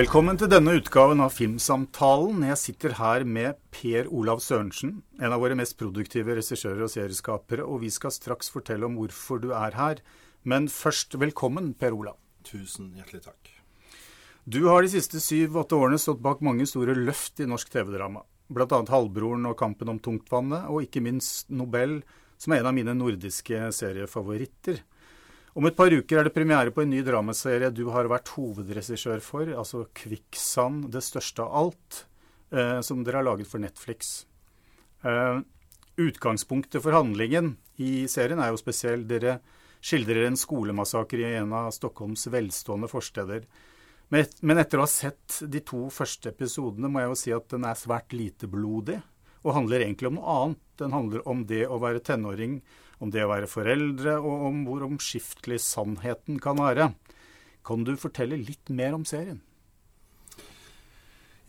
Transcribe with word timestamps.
Velkommen 0.00 0.38
til 0.40 0.48
denne 0.48 0.78
utgaven 0.78 1.20
av 1.20 1.34
Filmsamtalen. 1.34 2.38
Jeg 2.46 2.56
sitter 2.56 2.94
her 2.96 3.24
med 3.28 3.58
Per 3.74 4.06
Olav 4.08 4.38
Sørensen, 4.40 4.94
en 5.20 5.34
av 5.34 5.42
våre 5.42 5.58
mest 5.58 5.74
produktive 5.76 6.38
regissører 6.38 6.86
og 6.86 6.88
serieskapere, 6.88 7.66
og 7.66 7.82
vi 7.82 7.90
skal 7.92 8.14
straks 8.14 8.48
fortelle 8.54 8.86
om 8.86 8.94
hvorfor 8.96 9.42
du 9.42 9.50
er 9.52 9.76
her. 9.76 10.00
Men 10.48 10.70
først, 10.72 11.18
velkommen, 11.20 11.74
Per 11.76 11.92
Olav. 11.92 12.16
Tusen 12.48 12.94
hjertelig 12.96 13.26
takk. 13.26 13.50
Du 14.48 14.62
har 14.70 14.86
de 14.86 14.92
siste 14.94 15.20
syv-åtte 15.20 15.76
årene 15.76 16.00
stått 16.00 16.22
bak 16.24 16.40
mange 16.40 16.64
store 16.70 16.96
løft 16.96 17.42
i 17.44 17.50
norsk 17.50 17.68
TV-drama. 17.74 18.24
Bl.a. 18.48 18.80
Halvbroren 18.94 19.50
og 19.50 19.58
Kampen 19.60 19.92
om 19.92 20.00
tungtvannet, 20.00 20.70
og 20.72 20.86
ikke 20.86 21.04
minst 21.04 21.52
Nobel, 21.52 21.98
som 22.40 22.56
er 22.56 22.62
en 22.62 22.70
av 22.72 22.78
mine 22.78 22.96
nordiske 22.96 23.68
seriefavoritter. 23.82 24.80
Om 25.58 25.66
et 25.66 25.74
par 25.74 25.90
uker 25.90 26.20
er 26.20 26.28
det 26.28 26.34
premiere 26.34 26.70
på 26.70 26.84
en 26.84 26.92
ny 26.92 27.00
dramaserie 27.02 27.72
du 27.74 27.88
har 27.90 28.06
vært 28.10 28.30
hovedregissør 28.36 29.22
for, 29.24 29.48
altså 29.50 29.86
'Kvikksand 29.90 30.92
det 30.94 31.02
største 31.02 31.42
av 31.42 31.54
alt', 31.62 32.04
eh, 32.52 32.80
som 32.80 33.02
dere 33.02 33.18
har 33.18 33.26
laget 33.26 33.50
for 33.50 33.58
Netflix. 33.58 34.26
Eh, 35.02 35.40
utgangspunktet 35.98 36.82
for 36.82 36.92
handlingen 36.92 37.56
i 37.78 38.06
serien 38.06 38.38
er 38.38 38.52
jo 38.52 38.62
spesiell. 38.62 39.06
Dere 39.08 39.40
skildrer 39.82 40.26
en 40.28 40.38
skolemassakre 40.38 41.18
i 41.18 41.34
en 41.40 41.52
av 41.52 41.72
Stockholms 41.72 42.26
velstående 42.30 42.88
forsteder. 42.88 43.44
Men, 44.10 44.58
etter 44.58 44.78
å 44.78 44.86
ha 44.86 44.90
sett 44.90 45.40
de 45.46 45.60
to 45.60 45.88
første 45.88 46.30
episodene, 46.30 46.90
må 46.90 47.00
jeg 47.00 47.10
jo 47.10 47.18
si 47.18 47.32
at 47.32 47.48
den 47.48 47.64
er 47.64 47.78
svært 47.78 48.12
lite 48.12 48.46
blodig, 48.50 49.00
og 49.44 49.54
handler 49.54 49.80
egentlig 49.80 50.10
om 50.10 50.18
noe 50.18 50.36
annet. 50.36 50.62
Den 50.76 50.92
handler 50.92 51.28
om 51.28 51.44
det 51.46 51.66
å 51.66 51.78
være 51.80 52.02
tenåring 52.02 52.60
om 53.00 53.12
det 53.12 53.24
å 53.24 53.30
være 53.32 53.48
foreldre, 53.48 54.18
og 54.20 54.48
om 54.50 54.64
hvor 54.68 54.84
omskiftelig 54.84 55.60
sannheten 55.64 56.40
kan 56.42 56.60
være. 56.60 56.92
Kan 57.66 57.84
du 57.84 57.94
fortelle 58.00 58.38
litt 58.40 58.72
mer 58.72 58.96
om 58.96 59.06
serien? 59.08 59.40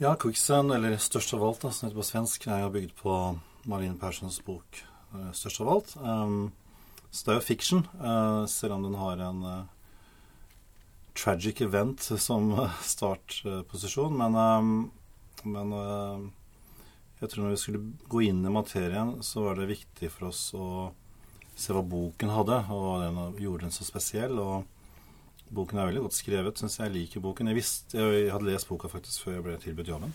Ja, 0.01 0.15
'Quicksand', 0.15 0.73
eller 0.73 0.97
'Størst 0.97 1.33
av 1.33 1.43
alt', 1.43 1.73
som 1.73 1.87
heter 1.87 1.99
på 1.99 2.07
svensk, 2.07 2.47
er 2.47 2.63
jo 2.63 2.73
bygd 2.73 2.95
på 2.95 3.39
Marlene 3.67 3.99
Perssons 3.99 4.39
bok 4.41 4.81
uh, 5.13 5.31
'Størst 5.31 5.61
av 5.61 5.67
alt'. 5.67 5.95
Um, 6.01 6.53
så 7.11 7.25
det 7.25 7.31
er 7.31 7.39
jo 7.39 7.45
fiction, 7.45 7.87
uh, 7.99 8.47
selv 8.47 8.73
om 8.73 8.83
den 8.83 8.95
har 8.95 9.19
en 9.19 9.43
uh, 9.43 9.65
tragic 11.13 11.61
event 11.61 11.99
som 11.99 12.49
startposisjon. 12.95 14.17
Men, 14.17 14.35
um, 14.35 14.91
men 15.43 16.31
jeg 17.19 17.29
tror 17.29 17.43
når 17.43 17.53
vi 17.53 17.61
skulle 17.61 17.85
gå 18.09 18.21
inn 18.25 18.45
i 18.45 18.49
materien, 18.49 19.21
så 19.21 19.43
var 19.43 19.55
det 19.55 19.69
viktig 19.69 20.09
for 20.09 20.31
oss 20.31 20.53
å 20.57 20.93
se 21.55 21.73
hva 21.75 21.83
boken 21.85 22.31
hadde, 22.33 22.59
og 22.73 23.03
den 23.03 23.19
gjorde 23.41 23.67
den 23.67 23.75
så 23.75 23.87
spesiell. 23.87 24.39
og 24.39 24.65
Boken 25.51 25.81
er 25.81 25.89
veldig 25.89 26.05
godt 26.05 26.15
skrevet, 26.15 26.59
syns 26.59 26.79
jeg. 26.79 26.93
liker 26.93 27.23
boken. 27.23 27.49
Jeg, 27.51 27.57
visste, 27.59 27.99
jeg 27.99 28.31
hadde 28.31 28.47
lest 28.47 28.69
boka 28.69 28.87
faktisk 28.91 29.25
før 29.25 29.37
jeg 29.37 29.45
ble 29.45 29.57
tilbudt 29.59 29.91
jobben. 29.91 30.13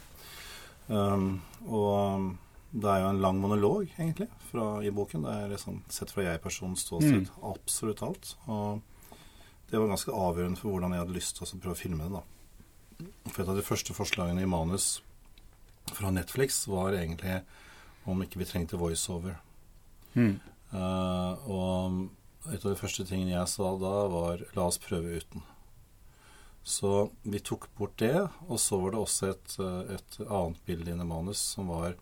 Um, 0.89 1.27
og 1.67 1.91
um, 2.17 2.29
det 2.73 2.89
er 2.89 3.03
jo 3.03 3.11
en 3.11 3.21
lang 3.21 3.41
monolog, 3.41 3.91
egentlig, 3.99 4.29
fra, 4.51 4.81
i 4.81 4.93
boken. 4.95 5.27
Det 5.27 5.35
er 5.35 5.53
liksom 5.53 5.83
sett 5.93 6.13
fra 6.15 6.25
jeg-personens 6.25 6.87
ståsted 6.87 7.27
mm. 7.27 7.43
absolutt 7.51 8.03
alt. 8.07 8.33
Og 8.49 8.81
det 9.71 9.81
var 9.81 9.93
ganske 9.93 10.15
avgjørende 10.15 10.61
for 10.61 10.73
hvordan 10.73 10.97
jeg 10.97 11.05
hadde 11.05 11.19
lyst 11.19 11.37
til 11.37 11.47
å 11.47 11.61
prøve 11.61 11.77
å 11.77 11.83
filme 11.83 12.09
det. 12.09 12.17
da. 12.17 13.13
For 13.29 13.43
et 13.43 13.53
av 13.53 13.61
de 13.61 13.67
første 13.67 13.97
forslagene 13.97 14.45
i 14.45 14.49
manus 14.49 15.03
fra 15.93 16.11
Netflix 16.11 16.65
var 16.71 16.97
egentlig 16.97 17.43
om 18.09 18.23
ikke 18.23 18.41
vi 18.41 18.49
trengte 18.49 18.81
voiceover. 18.81 19.37
Mm. 20.15 20.39
Uh, 20.77 21.49
og 21.49 22.53
et 22.53 22.63
av 22.63 22.73
de 22.73 22.79
første 22.79 23.07
tingene 23.09 23.35
jeg 23.35 23.51
sa 23.51 23.73
da, 23.81 23.95
var 24.13 24.45
'la 24.55 24.69
oss 24.69 24.79
prøve 24.79 25.19
uten'. 25.19 25.43
Så 26.67 27.11
vi 27.23 27.39
tok 27.39 27.69
bort 27.79 27.95
det, 28.03 28.29
og 28.49 28.61
så 28.61 28.81
var 28.83 28.93
det 28.93 28.99
også 28.99 29.29
et, 29.31 29.57
eh, 29.63 29.95
et 29.95 30.17
annet 30.27 30.65
bilde 30.67 30.91
inne 30.91 31.05
i 31.07 31.07
manus 31.07 31.39
som 31.39 31.69
var 31.69 31.95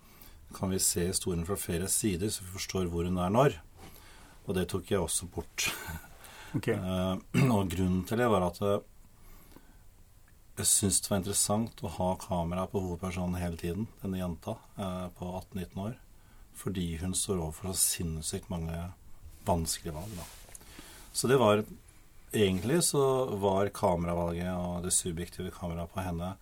Kan 0.55 0.71
vi 0.71 0.79
se 0.79 1.09
historien 1.09 1.45
fra 1.45 1.57
flere 1.57 1.89
sider, 1.89 2.31
så 2.31 2.45
vi 2.45 2.51
forstår 2.55 2.87
hvor 2.87 3.05
hun 3.05 3.19
er 3.19 3.29
når? 3.29 3.61
Og 4.47 4.55
det 4.55 4.69
tok 4.69 4.91
jeg 4.91 5.01
også 5.01 5.27
bort. 5.27 5.69
Okay. 6.55 6.79
uh, 6.79 7.19
og 7.57 7.69
grunnen 7.69 8.05
til 8.07 8.19
det 8.19 8.31
var 8.31 8.43
at 8.47 8.61
jeg 8.63 10.67
syntes 10.67 11.01
det 11.01 11.11
var 11.11 11.19
interessant 11.19 11.83
å 11.83 11.89
ha 11.91 12.15
kamera 12.15 12.67
på 12.71 12.79
hovedpersonen 12.79 13.35
hele 13.41 13.57
tiden, 13.59 13.89
denne 14.05 14.21
jenta 14.21 14.55
uh, 14.79 15.09
på 15.19 15.25
18-19 15.51 15.81
år 15.83 15.99
fordi 16.55 16.97
hun 17.03 17.15
står 17.15 17.41
overfor 17.41 17.73
så 17.73 17.81
sinnssykt 17.83 18.51
mange 18.53 18.77
vanskelige 19.45 19.95
valg. 19.97 20.19
Da. 20.19 20.27
Så 21.13 21.31
det 21.31 21.41
var 21.43 21.65
Egentlig 22.35 22.81
så 22.83 23.01
var 23.39 23.69
kameravalget 23.71 24.57
og 24.59 24.83
det 24.83 24.91
subjektive 24.91 25.53
kameraet 25.55 25.93
på 25.95 26.03
henne 26.03 26.33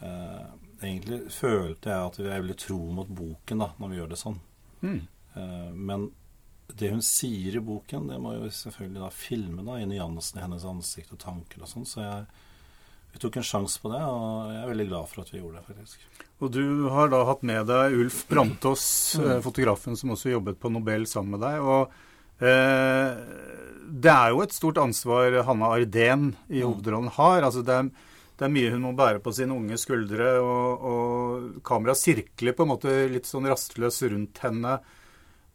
eh, 0.00 0.46
Egentlig 0.80 1.18
følte 1.34 1.90
jeg 1.90 2.06
at 2.06 2.16
jeg 2.30 2.44
ville 2.46 2.56
tro 2.56 2.78
mot 2.96 3.10
boken 3.12 3.60
da, 3.60 3.68
når 3.76 3.90
vi 3.90 3.98
gjør 3.98 4.08
det 4.08 4.18
sånn. 4.22 4.38
Mm. 4.80 5.02
Eh, 5.34 5.68
men 5.74 6.06
det 6.80 6.90
hun 6.94 7.02
sier 7.04 7.58
i 7.58 7.64
boken, 7.64 8.08
det 8.08 8.18
må 8.22 8.34
jo 8.36 8.48
selvfølgelig 8.52 9.02
da 9.02 9.10
filme 9.12 9.64
da, 9.66 9.76
i 9.76 9.88
nyansene 9.90 10.40
i 10.40 10.44
hennes 10.46 10.66
ansikt 10.68 11.12
og 11.16 11.20
tanker 11.22 11.64
og 11.64 11.70
sånn. 11.74 11.86
Så 11.88 12.00
jeg, 12.06 12.24
vi 13.12 13.20
tok 13.22 13.38
en 13.40 13.46
sjanse 13.46 13.80
på 13.82 13.90
det, 13.92 14.00
og 14.04 14.50
jeg 14.52 14.62
er 14.62 14.72
veldig 14.72 14.88
glad 14.90 15.10
for 15.10 15.24
at 15.24 15.30
vi 15.32 15.40
gjorde 15.40 15.60
det, 15.60 15.66
faktisk. 15.68 16.08
Og 16.38 16.52
du 16.54 16.64
har 16.94 17.08
da 17.10 17.24
hatt 17.26 17.40
med 17.46 17.66
deg 17.66 17.96
Ulf 17.98 18.20
Brantås, 18.30 18.84
mm. 19.18 19.24
Eh, 19.26 19.40
fotografen 19.42 19.96
som 19.98 20.12
også 20.14 20.36
jobbet 20.36 20.60
på 20.60 20.70
Nobel 20.70 21.06
sammen 21.10 21.34
med 21.34 21.42
deg. 21.42 21.58
og 21.58 22.44
eh, 22.44 23.16
Det 24.04 24.12
er 24.12 24.34
jo 24.34 24.44
et 24.44 24.54
stort 24.54 24.78
ansvar 24.78 25.40
Hanna 25.48 25.72
Ardén 25.74 26.30
i 26.46 26.60
mm. 26.60 26.68
hovedrollen 26.68 27.10
har. 27.16 27.42
altså 27.42 27.64
det 27.66 27.74
er, 27.74 27.90
det 28.38 28.46
er, 28.46 28.54
mye 28.54 28.70
hun 28.76 28.86
må 28.86 28.94
bære 29.00 29.24
på 29.24 29.34
sine 29.34 29.56
unge 29.56 29.80
skuldre, 29.82 30.30
og, 30.38 30.86
og 30.92 31.64
kameraet 31.66 32.04
sirkler 32.04 32.54
på 32.54 32.66
en 32.66 32.72
måte 32.76 32.94
litt 33.10 33.26
sånn 33.26 33.50
rastløs 33.50 34.04
rundt 34.06 34.44
henne 34.44 34.78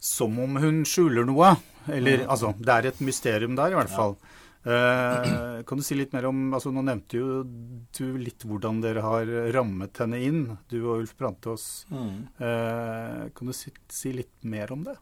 som 0.04 0.36
om 0.36 0.60
hun 0.60 0.84
skjuler 0.84 1.24
noe. 1.24 1.56
Eller 1.88 2.26
mm. 2.26 2.30
altså, 2.32 2.52
det 2.60 2.76
er 2.76 2.92
et 2.92 3.04
mysterium 3.04 3.56
der, 3.56 3.72
i 3.72 3.80
hvert 3.80 3.94
fall. 3.94 4.18
Ja. 4.20 4.34
Eh, 4.64 5.64
kan 5.64 5.78
du 5.78 5.84
si 5.84 5.96
litt 5.96 6.14
mer 6.16 6.30
om 6.30 6.54
altså 6.56 6.72
Nå 6.72 6.86
nevnte 6.88 7.18
jo 7.20 7.42
du 7.44 8.04
litt 8.16 8.46
hvordan 8.48 8.78
dere 8.84 9.02
har 9.04 9.32
rammet 9.52 10.00
henne 10.00 10.22
inn, 10.24 10.44
du 10.72 10.78
og 10.86 11.02
Ulf 11.02 11.18
Brantås. 11.20 11.66
Mm. 11.92 12.14
Eh, 12.40 13.24
kan 13.36 13.50
du 13.50 13.56
si, 13.56 13.74
si, 13.92 14.14
litt 14.16 14.48
mer 14.48 14.72
om 14.72 14.86
det? 14.88 14.96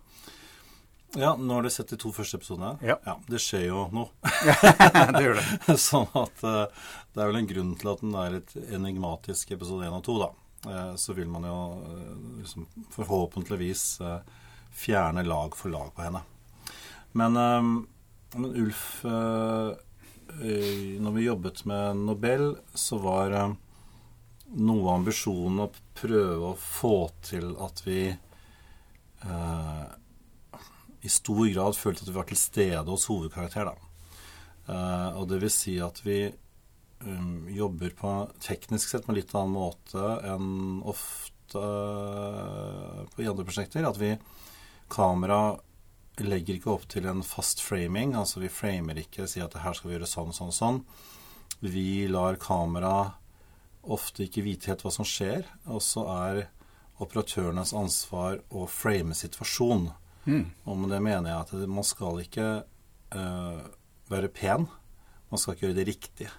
Ja, 1.14 1.36
nå 1.36 1.54
har 1.54 1.68
du 1.68 1.70
sett 1.70 1.92
de 1.92 2.00
to 2.02 2.10
første 2.16 2.40
episodene. 2.40 2.74
Ja. 2.88 2.98
ja 3.06 3.18
det 3.30 3.42
skjer 3.44 3.68
jo 3.68 3.86
noe. 3.94 4.10
det 5.14 5.24
gjør 5.28 5.42
det. 5.42 5.78
sånn 5.90 6.10
at 6.10 6.46
uh, 6.48 6.92
det 7.12 7.22
er 7.22 7.32
vel 7.34 7.42
en 7.44 7.52
grunn 7.54 7.74
til 7.78 7.94
at 7.94 8.04
den 8.06 8.18
er 8.18 8.38
litt 8.40 8.56
enigmatisk 8.64 9.52
episode 9.58 9.86
1 9.92 10.00
og 10.00 10.06
2, 10.08 10.20
da. 10.24 10.32
Så 11.02 11.16
vil 11.18 11.26
man 11.26 11.46
jo 11.50 11.56
liksom, 12.38 12.68
forhåpentligvis 12.94 13.86
fjerne 14.78 15.24
lag 15.26 15.56
for 15.58 15.74
lag 15.74 15.90
på 15.98 16.06
henne. 16.06 16.22
Men 17.18 17.40
men 18.36 18.56
Ulf 18.64 19.06
eh, 19.06 19.72
Når 21.02 21.16
vi 21.16 21.26
jobbet 21.26 21.66
med 21.70 22.04
Nobel, 22.06 22.56
så 22.74 23.00
var 23.04 23.36
eh, 23.36 23.56
noe 24.52 24.84
av 24.86 25.00
ambisjonen 25.00 25.66
å 25.66 25.72
prøve 25.98 26.52
å 26.52 26.60
få 26.60 26.96
til 27.26 27.54
at 27.64 27.84
vi 27.86 28.02
eh, 28.12 29.86
i 31.02 31.10
stor 31.10 31.48
grad 31.50 31.78
følte 31.78 32.06
at 32.06 32.12
vi 32.12 32.18
var 32.18 32.30
til 32.30 32.40
stede 32.40 32.86
hos 32.88 33.08
hovedkarakter. 33.10 33.72
Da. 33.72 33.92
Eh, 34.70 35.10
og 35.20 35.28
det 35.32 35.42
vil 35.42 35.54
si 35.54 35.78
at 35.82 36.02
vi 36.06 36.20
um, 37.06 37.48
jobber 37.50 37.96
på 37.98 38.14
teknisk 38.44 38.92
sett 38.92 39.08
på 39.08 39.14
en 39.14 39.20
litt 39.20 39.34
annen 39.36 39.56
måte 39.56 40.12
enn 40.30 40.82
ofte 40.88 41.62
eh, 41.62 43.02
på 43.12 43.26
andre 43.26 43.48
prosjekter. 43.48 43.88
At 43.88 44.00
vi 44.02 44.14
kamera 44.92 45.58
legger 46.26 46.58
ikke 46.58 46.74
opp 46.74 46.88
til 46.92 47.08
en 47.10 47.24
fast 47.26 47.62
framing. 47.64 48.16
Altså 48.18 48.42
vi 48.44 48.52
framer 48.52 49.00
ikke, 49.02 49.28
sier 49.30 49.48
at 49.48 49.58
her 49.64 49.78
skal 49.78 49.92
vi 49.92 49.98
gjøre 49.98 50.10
sånn, 50.10 50.34
sånn, 50.36 50.54
sånn. 50.56 50.80
Vi 51.62 52.08
lar 52.10 52.40
kamera 52.42 53.14
ofte 53.82 54.26
ikke 54.26 54.44
vite 54.46 54.72
helt 54.72 54.84
hva 54.86 54.92
som 54.94 55.08
skjer, 55.08 55.46
og 55.66 55.82
så 55.86 56.06
er 56.14 56.44
operatørenes 57.02 57.74
ansvar 57.78 58.40
å 58.54 58.68
frame 58.70 59.16
situasjonen. 59.18 59.90
Mm. 60.26 60.46
Og 60.70 60.78
med 60.78 60.94
det 60.94 61.02
mener 61.02 61.32
jeg 61.32 61.46
at 61.48 61.70
man 61.70 61.88
skal 61.88 62.22
ikke 62.22 62.48
uh, 62.62 63.62
være 64.12 64.30
pen. 64.34 64.68
Man 65.32 65.42
skal 65.42 65.56
ikke 65.56 65.70
gjøre 65.70 65.80
det 65.80 65.88
riktig. 65.90 66.30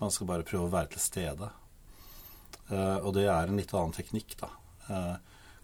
Man 0.00 0.12
skal 0.14 0.30
bare 0.30 0.46
prøve 0.48 0.68
å 0.68 0.72
være 0.72 0.94
til 0.94 1.04
stede. 1.04 1.50
Uh, 2.70 2.98
og 3.02 3.12
det 3.16 3.26
er 3.28 3.48
en 3.48 3.60
litt 3.60 3.74
annen 3.76 3.96
teknikk, 3.96 4.38
da. 4.40 4.52
Uh, 4.88 5.16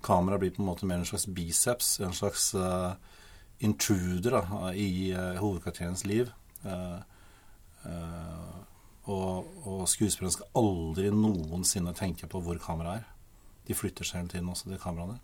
kamera 0.05 0.37
blir 0.41 0.53
på 0.53 0.61
en 0.61 0.69
måte 0.69 0.89
mer 0.89 1.01
en 1.01 1.09
slags 1.09 1.25
biceps, 1.33 1.97
en 2.05 2.17
slags 2.17 2.51
uh, 2.59 2.93
intruder 3.59 4.31
da, 4.31 4.73
i 4.73 5.15
uh, 5.15 5.37
hovedkarakterens 5.41 6.05
liv. 6.05 6.31
Uh, 6.65 7.01
uh, 7.85 8.61
og, 9.05 9.51
og 9.69 9.85
skuespillerne 9.89 10.33
skal 10.33 10.51
aldri 10.57 11.11
noensinne 11.13 11.93
tenke 11.97 12.29
på 12.31 12.41
hvor 12.45 12.61
kameraet 12.63 13.03
er. 13.03 13.11
De 13.69 13.77
flytter 13.77 14.07
seg 14.07 14.23
hele 14.23 14.33
tiden 14.33 14.51
også, 14.53 14.71
de 14.71 14.81
kameraene. 14.81 15.19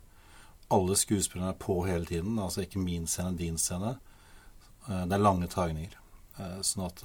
Alle 0.71 0.97
skuespillerne 0.97 1.55
er 1.55 1.61
på 1.61 1.81
hele 1.89 2.07
tiden. 2.09 2.39
Altså 2.39 2.65
ikke 2.65 2.83
min 2.83 3.09
scene, 3.09 3.37
din 3.37 3.59
scene. 3.59 3.97
det 4.87 5.13
er 5.13 5.25
lange 5.25 5.49
tagninger. 5.51 5.97
sånn 6.65 6.87
at 6.87 7.03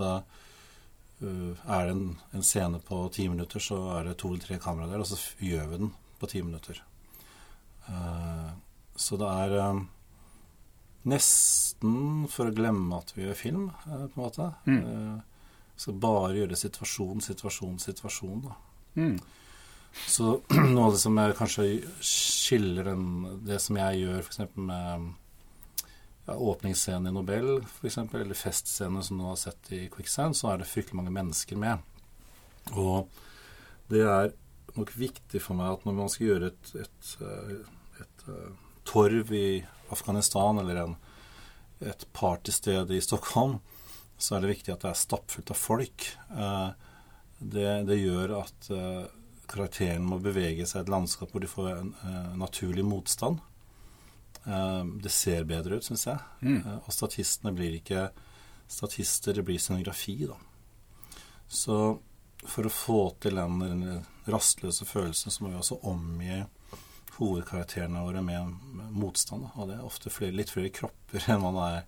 er 1.20 1.88
det 1.88 1.96
en, 1.96 2.06
en, 2.32 2.44
scene 2.44 2.80
på 2.80 3.00
ti 3.16 3.26
minutter, 3.32 3.60
så 3.60 3.80
er 3.98 4.08
det 4.08 4.18
to 4.20 4.30
eller 4.30 4.44
tre 4.44 4.60
kameraer 4.60 4.94
der, 4.94 5.04
og 5.04 5.08
så 5.08 5.18
gjør 5.44 5.68
vi 5.72 5.80
den 5.82 5.92
på 6.20 6.30
ti 6.32 6.44
minutter. 6.44 6.80
Så 8.96 9.20
det 9.20 9.32
er 9.32 9.58
nesten 11.06 12.26
for 12.32 12.50
å 12.50 12.56
glemme 12.56 13.00
at 13.00 13.14
vi 13.16 13.26
gjør 13.26 13.40
film, 13.40 13.66
uh, 13.86 14.06
på 14.06 14.14
en 14.16 14.22
måte. 14.22 14.52
Mm. 14.70 15.24
skal 15.76 15.98
bare 16.00 16.38
gjøre 16.38 16.58
situasjon, 16.60 17.24
situasjon, 17.24 17.80
situasjon. 17.84 18.46
Mm. 18.96 19.18
Så 20.08 20.40
noe 20.74 20.88
av 20.88 20.96
det 20.96 21.02
som 21.04 21.20
kanskje 21.38 21.68
skiller 22.04 22.92
den, 22.92 23.06
det 23.48 23.60
som 23.64 23.80
jeg 23.80 24.04
gjør 24.04 24.24
f.eks. 24.24 24.42
med 24.56 25.12
ja, 26.26 26.36
åpningsscenen 26.36 27.12
i 27.12 27.16
Nobel, 27.16 27.52
f.eks., 27.64 28.00
eller 28.02 28.40
festscenen 28.40 29.04
som 29.06 29.20
du 29.20 29.28
har 29.28 29.38
sett 29.40 29.72
i 29.76 29.86
Quicksand, 29.94 30.38
så 30.38 30.52
er 30.52 30.62
det 30.62 30.72
fryktelig 30.72 31.00
mange 31.00 31.14
mennesker 31.16 31.60
med. 31.60 31.84
Og 32.74 33.12
det 33.92 34.02
er 34.10 34.34
nok 34.76 34.92
viktig 34.98 35.42
for 35.44 35.58
meg 35.58 35.76
at 35.76 35.86
når 35.88 35.98
man 36.00 36.12
skal 36.12 36.32
gjøre 36.32 36.52
et, 36.52 36.72
et, 36.82 37.12
et, 37.22 37.68
et 38.02 38.26
eh, 38.34 38.50
torv 38.88 39.32
i 39.36 39.48
Afghanistan 39.94 40.60
eller 40.62 40.82
en, 40.82 40.96
et 41.80 42.06
partysted 42.14 42.92
i 42.92 43.02
Stockholm, 43.04 43.60
så 44.18 44.36
er 44.36 44.44
det 44.44 44.54
viktig 44.54 44.74
at 44.74 44.86
det 44.86 44.92
er 44.94 45.00
stappfullt 45.00 45.52
av 45.52 45.60
folk. 45.60 46.08
Eh, 46.32 46.70
det, 47.40 47.70
det 47.90 48.00
gjør 48.00 48.38
at 48.40 48.70
eh, 48.72 49.04
karakteren 49.52 50.08
må 50.08 50.22
bevege 50.24 50.66
seg 50.66 50.82
i 50.82 50.86
et 50.86 50.94
landskap 50.94 51.34
hvor 51.34 51.44
de 51.44 51.50
får 51.52 51.68
en 51.70 51.92
uh, 52.02 52.32
naturlig 52.40 52.82
motstand. 52.88 53.44
Det 54.46 55.10
ser 55.14 55.46
bedre 55.50 55.78
ut, 55.78 55.86
syns 55.86 56.04
jeg. 56.06 56.22
Mm. 56.42 56.82
Og 56.86 56.90
statistene 56.94 57.54
blir 57.54 57.80
ikke 57.80 58.08
statister, 58.70 59.34
det 59.34 59.46
blir 59.46 59.62
scenografi, 59.62 60.16
da. 60.30 60.38
Så 61.46 61.78
for 62.46 62.70
å 62.70 62.74
få 62.74 63.00
til 63.22 63.38
den 63.38 63.86
rastløse 64.30 64.86
følelsen, 64.86 65.34
så 65.34 65.44
må 65.44 65.50
vi 65.50 65.60
også 65.62 65.80
omgi 65.90 66.44
hovedkarakterene 67.20 68.04
våre 68.06 68.22
med 68.26 68.60
motstand. 68.96 69.48
Og 69.56 69.70
det 69.70 69.78
er 69.78 69.88
ofte 69.88 70.12
flere, 70.14 70.36
litt 70.36 70.54
flere 70.54 70.74
kropper 70.74 71.30
enn 71.32 71.44
man 71.44 71.60
er, 71.64 71.82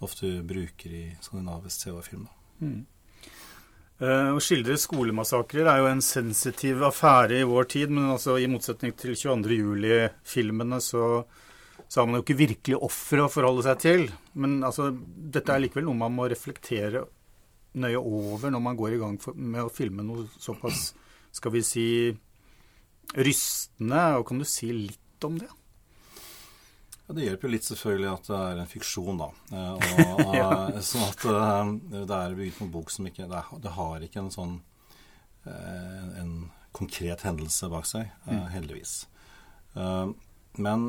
ofte 0.00 0.38
bruker 0.46 0.94
i 0.96 1.04
skandinavisk 1.20 1.84
TV-film. 1.84 2.24
Mm. 2.60 2.80
Uh, 4.00 4.32
å 4.32 4.40
skildre 4.40 4.78
skolemassakrer 4.80 5.66
er 5.68 5.82
jo 5.82 5.90
en 5.90 6.00
sensitiv 6.00 6.80
affære 6.88 7.42
i 7.42 7.48
vår 7.48 7.66
tid, 7.68 7.90
men 7.92 8.14
altså 8.14 8.38
i 8.40 8.48
motsetning 8.48 8.94
til 8.96 9.12
22. 9.12 9.58
juli-filmene 9.58 10.78
så, 10.80 11.26
så, 11.84 11.98
har 11.98 12.08
man 12.08 12.16
jo 12.16 12.24
ikke 12.24 12.38
virkelig 12.38 12.78
ofre 12.80 13.26
å 13.26 13.32
forholde 13.32 13.66
seg 13.66 13.82
til. 13.82 14.06
Men 14.40 14.62
altså, 14.64 14.88
dette 15.04 15.52
er 15.52 15.66
likevel 15.66 15.90
noe 15.90 16.00
man 16.00 16.16
må 16.16 16.30
reflektere 16.32 17.04
nøye 17.76 18.00
over 18.00 18.50
når 18.50 18.64
man 18.64 18.78
går 18.80 18.96
i 18.96 19.02
gang 19.02 19.20
for, 19.20 19.36
med 19.36 19.66
å 19.66 19.74
filme 19.74 20.02
noe 20.06 20.24
såpass, 20.40 20.94
skal 21.36 21.52
vi 21.54 21.62
si, 21.62 21.86
rystende. 23.14 24.04
Og 24.18 24.26
kan 24.28 24.38
du 24.38 24.46
si 24.48 24.72
litt 24.74 25.24
om 25.24 25.38
det? 25.38 25.48
Ja, 27.10 27.14
Det 27.14 27.24
hjelper 27.24 27.48
jo 27.48 27.52
litt 27.56 27.66
selvfølgelig 27.66 28.10
at 28.12 28.28
det 28.30 28.36
er 28.38 28.58
en 28.62 28.68
fiksjon, 28.70 29.16
da. 29.18 29.26
Eh, 29.50 29.70
og, 29.74 30.34
ja. 30.40 30.50
Eh, 30.70 30.82
sånn 30.86 31.08
at 31.08 31.24
eh, 31.26 31.72
det 32.06 32.18
er 32.20 32.36
bygd 32.38 32.54
på 32.54 32.66
en 32.68 32.74
bok 32.76 32.92
som 32.94 33.08
ikke 33.08 33.26
det, 33.26 33.40
det, 33.64 33.72
har 33.74 34.04
ikke 34.06 34.22
en 34.22 34.34
sånn 34.34 34.60
en 35.40 36.50
konkret 36.76 37.22
hendelse 37.24 37.66
bak 37.72 37.86
seg, 37.88 38.10
mm. 38.28 38.42
heldigvis. 38.52 38.90
Men 40.60 40.82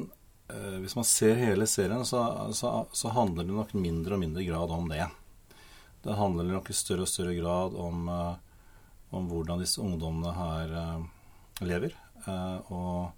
hvis 0.84 0.96
man 0.98 1.08
ser 1.08 1.40
hele 1.40 1.64
serien, 1.72 2.04
så, 2.06 2.20
så, 2.52 2.74
så, 2.92 3.14
handler 3.16 3.48
det 3.48 3.56
nok 3.56 3.72
mindre 3.80 4.18
og 4.18 4.22
mindre 4.26 4.44
grad 4.44 4.74
om 4.76 4.92
det. 4.92 5.08
Det 6.04 6.18
handler 6.20 6.52
nok 6.52 6.68
i 6.68 6.76
større 6.76 7.08
og 7.08 7.10
større 7.14 7.38
grad 7.40 7.80
om, 7.80 8.12
om 8.12 9.32
hvordan 9.32 9.64
disse 9.64 9.80
ungdommene 9.80 10.36
her 10.36 10.76
lever. 11.64 11.96
Og 12.30 13.12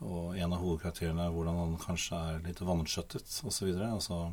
og 0.00 0.36
en 0.36 0.54
av 0.54 0.62
hovedkarakterene 0.62 1.26
hvordan 1.32 1.58
han 1.60 1.74
kanskje 1.80 2.16
er 2.16 2.38
litt 2.46 2.62
vanskjøttet 2.64 3.34
osv. 3.44 3.68
Altså, 3.84 4.30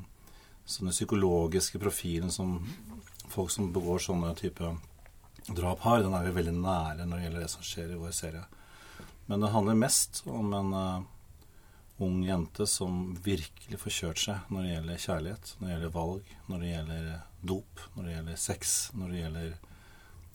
den 0.79 0.93
psykologiske 0.93 1.79
profilen 1.81 2.31
som 2.31 2.61
folk 3.27 3.51
som 3.51 3.73
begår 3.75 3.99
sånne 4.03 4.31
type 4.39 4.71
drap 5.47 5.83
har, 5.83 6.03
den 6.03 6.15
er 6.15 6.23
vi 6.27 6.37
veldig 6.39 6.55
nære 6.55 7.03
når 7.03 7.17
det 7.17 7.25
gjelder 7.25 7.43
det 7.43 7.51
som 7.51 7.67
skjer 7.67 7.91
i 7.91 7.99
vår 7.99 8.15
serie. 8.15 8.45
Men 9.27 9.43
det 9.43 9.51
handler 9.51 9.79
mest 9.79 10.21
om 10.31 10.55
en 10.55 10.71
uh, 10.71 11.05
ung 12.03 12.21
jente 12.23 12.67
som 12.69 13.11
virkelig 13.23 13.81
får 13.81 13.95
kjørt 13.97 14.23
seg 14.23 14.51
når 14.53 14.63
det 14.63 14.73
gjelder 14.73 15.03
kjærlighet, 15.03 15.53
når 15.57 15.67
det 15.67 15.73
gjelder 15.75 15.95
valg, 15.97 16.33
når 16.47 16.63
det 16.63 16.71
gjelder 16.71 17.09
dop, 17.51 17.85
når 17.95 18.07
det 18.07 18.15
gjelder 18.15 18.39
sex, 18.39 18.77
når 18.95 19.11
det 19.11 19.21
gjelder 19.25 19.53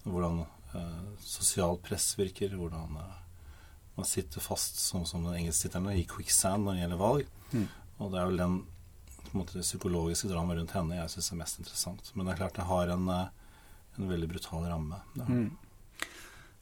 hvordan 0.04 0.44
uh, 0.76 1.10
sosialt 1.24 1.84
press 1.88 2.12
virker, 2.20 2.52
hvordan 2.60 3.00
uh, 3.00 3.21
man 3.96 4.08
sitter 4.08 4.40
fast, 4.40 4.78
sånn 4.80 5.06
som 5.08 5.24
den 5.26 5.42
engelsktittelen, 5.42 5.92
i 5.96 6.06
quicksand 6.08 6.64
når 6.64 6.76
det 6.76 6.84
gjelder 6.84 7.00
valg. 7.02 7.32
Mm. 7.52 7.66
Og 7.98 8.12
det 8.12 8.20
er 8.20 8.30
vel 8.30 8.40
den 8.40 8.58
måte, 9.36 9.58
det 9.58 9.66
psykologiske 9.66 10.30
dramaet 10.30 10.60
rundt 10.60 10.74
henne 10.76 10.98
jeg 10.98 11.14
syns 11.14 11.32
er 11.32 11.40
mest 11.40 11.60
interessant. 11.60 12.12
Men 12.14 12.26
det 12.26 12.34
er 12.34 12.42
klart 12.42 12.58
det 12.58 12.68
har 12.68 12.92
en, 12.94 13.08
eh, 13.08 13.58
en 13.98 14.12
veldig 14.12 14.28
brutal 14.32 14.68
ramme. 14.68 15.00
Mm. 15.16 15.50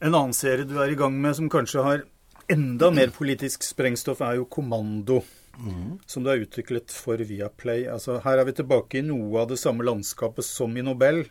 En 0.01 0.15
annen 0.15 0.37
serie 0.37 0.65
du 0.65 0.79
er 0.81 0.91
i 0.91 0.99
gang 0.99 1.15
med 1.21 1.37
som 1.37 1.51
kanskje 1.51 1.85
har 1.85 2.05
enda 2.51 2.91
mer 2.91 3.13
politisk 3.15 3.63
sprengstoff, 3.63 4.21
er 4.21 4.41
jo 4.41 4.49
Kommando. 4.51 5.23
Mm. 5.59 5.99
Som 6.07 6.25
du 6.25 6.31
har 6.31 6.41
utviklet 6.41 6.91
for 6.91 7.17
Viaplay. 7.17 7.85
Altså, 7.87 8.21
her 8.25 8.39
er 8.39 8.49
vi 8.49 8.57
tilbake 8.59 8.99
i 8.99 9.07
noe 9.07 9.43
av 9.43 9.51
det 9.51 9.59
samme 9.61 9.85
landskapet 9.85 10.47
som 10.47 10.77
i 10.77 10.83
Nobel. 10.83 11.27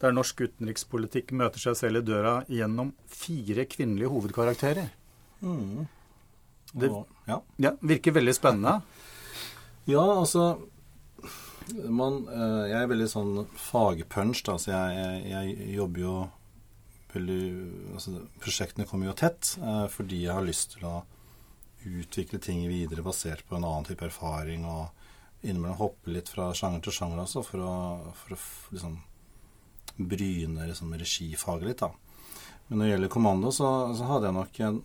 Der 0.00 0.14
norsk 0.14 0.44
utenrikspolitikk 0.44 1.32
møter 1.32 1.62
seg 1.62 1.78
selv 1.78 2.02
i 2.02 2.06
døra 2.06 2.36
gjennom 2.50 2.92
fire 3.08 3.66
kvinnelige 3.70 4.12
hovedkarakterer. 4.12 4.92
Mm. 5.44 5.84
Det 6.74 6.90
ja. 7.28 7.40
Ja, 7.62 7.74
virker 7.80 8.16
veldig 8.16 8.34
spennende. 8.34 8.80
Ja, 9.86 10.02
altså 10.02 10.54
man, 11.88 12.24
eh, 12.28 12.70
Jeg 12.70 12.78
er 12.82 12.90
veldig 12.90 13.08
sånn 13.08 13.34
fagpunch, 13.56 14.42
da, 14.44 14.56
så 14.60 14.72
jeg, 14.72 14.96
jeg, 14.98 15.54
jeg 15.56 15.68
jobber 15.78 16.02
jo 16.02 16.14
veldig 17.14 17.40
altså, 17.94 18.18
Prosjektene 18.42 18.88
kommer 18.90 19.10
jo 19.10 19.16
tett 19.18 19.54
eh, 19.62 19.86
fordi 19.92 20.24
jeg 20.26 20.34
har 20.34 20.44
lyst 20.44 20.74
til 20.74 20.88
å 20.90 20.98
utvikle 21.84 22.40
ting 22.40 22.62
videre 22.68 23.04
basert 23.04 23.44
på 23.48 23.58
en 23.58 23.66
annen 23.68 23.84
type 23.84 24.06
erfaring, 24.06 24.64
og 24.64 25.44
innimellom 25.44 25.76
hoppe 25.76 26.14
litt 26.14 26.30
fra 26.32 26.48
sjanger 26.56 26.80
til 26.86 26.96
sjanger 26.96 27.20
også, 27.26 27.42
for 27.44 27.60
å, 27.60 27.74
for 28.16 28.36
å 28.36 28.38
liksom 28.72 28.94
bryne 30.00 30.64
liksom, 30.70 30.94
regifaget 30.96 31.68
litt, 31.68 31.84
da. 31.84 31.90
Men 32.66 32.80
når 32.80 32.86
det 32.86 32.92
gjelder 32.94 33.12
kommando, 33.12 33.52
så, 33.52 33.68
så 33.92 34.08
hadde 34.08 34.30
jeg 34.30 34.36
nok 34.38 34.60
en 34.64 34.80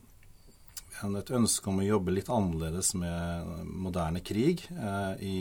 et 1.20 1.32
ønske 1.36 1.70
om 1.72 1.80
å 1.80 1.86
jobbe 1.88 2.14
litt 2.16 2.30
annerledes 2.34 2.94
med 3.00 3.52
moderne 3.66 4.22
krig. 4.26 4.66
Eh, 4.72 5.24
I, 5.24 5.38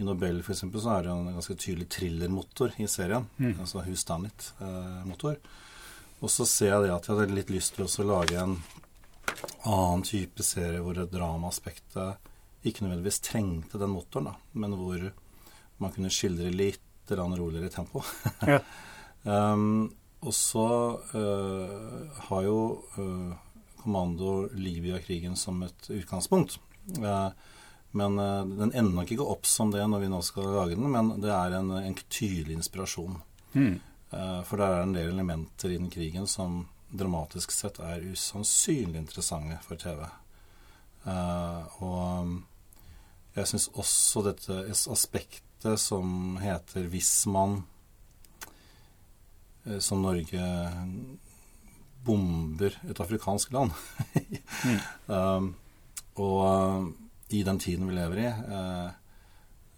i 0.00 0.06
Nobel 0.06 0.40
eksempel 0.42 0.82
så 0.82 0.96
er 0.96 1.06
det 1.06 1.14
en 1.14 1.32
ganske 1.36 1.56
tydelig 1.56 1.88
thrillermotor 1.94 2.74
i 2.82 2.88
serien. 2.90 3.28
Mm. 3.38 3.56
Altså 3.62 3.84
Who's 3.84 4.06
Done 4.08 4.30
It-motor. 4.30 5.38
Og 6.20 6.32
så 6.32 6.46
ser 6.48 6.74
jeg 6.74 6.86
det 6.86 6.94
at 6.94 7.06
jeg 7.06 7.16
hadde 7.16 7.38
litt 7.38 7.52
lyst 7.52 7.76
til 7.76 7.86
å 7.86 8.08
lage 8.10 8.40
en 8.40 8.58
annen 9.64 10.02
type 10.04 10.44
serie 10.44 10.82
hvor 10.84 10.98
dramaaspektet 11.08 12.28
ikke 12.66 12.84
nødvendigvis 12.84 13.22
trengte 13.24 13.80
den 13.80 13.94
motoren, 13.94 14.28
da, 14.28 14.34
men 14.52 14.74
hvor 14.76 15.06
man 15.80 15.94
kunne 15.94 16.12
skildre 16.12 16.52
litt 16.52 16.84
roligere 17.10 17.70
tempo. 17.72 18.04
ja. 18.46 18.60
um, 19.24 19.88
og 20.20 20.34
så 20.36 20.66
uh, 21.16 22.18
har 22.28 22.42
jo 22.44 22.58
uh, 23.00 23.32
kommando 23.80 24.48
Libya-krigen 24.52 25.36
som 25.36 25.62
et 25.62 25.90
utgangspunkt. 25.90 26.58
Eh, 26.98 27.28
men 27.90 28.18
eh, 28.18 28.44
den 28.44 28.72
ender 28.72 28.94
nok 28.94 29.12
ikke 29.12 29.28
opp 29.34 29.46
som 29.46 29.72
det 29.74 29.86
når 29.86 30.04
vi 30.04 30.10
nå 30.12 30.20
skal 30.24 30.52
lage 30.54 30.76
den, 30.78 30.90
men 30.92 31.14
det 31.22 31.32
er 31.34 31.58
en, 31.58 31.72
en 31.78 31.96
tydelig 32.08 32.60
inspirasjon. 32.60 33.20
Mm. 33.52 33.80
For 34.10 34.58
der 34.58 34.72
er 34.74 34.80
en 34.82 34.94
del 34.94 35.12
elementer 35.12 35.70
i 35.70 35.76
den 35.78 35.90
krigen 35.90 36.24
som 36.26 36.64
dramatisk 36.90 37.52
sett 37.54 37.76
er 37.78 38.02
usannsynlig 38.10 38.98
interessante 38.98 39.58
for 39.62 39.78
TV. 39.78 40.00
Og 41.78 42.32
jeg 43.36 43.50
syns 43.52 43.68
også 43.78 44.24
dette 44.26 44.56
aspektet 44.90 45.78
som 45.78 46.40
heter 46.42 46.90
hvis 46.90 47.12
man 47.30 47.60
som 49.78 50.02
Norge 50.02 50.42
bomber 52.04 52.76
et 52.88 53.00
afrikansk 53.00 53.52
land. 53.52 53.72
mm. 54.64 54.78
um, 55.06 55.50
og 56.20 56.38
uh, 56.44 56.88
i 57.28 57.42
den 57.46 57.60
tiden 57.62 57.88
vi 57.88 57.96
lever 57.96 58.22
i, 58.24 58.30
uh, 58.30 58.90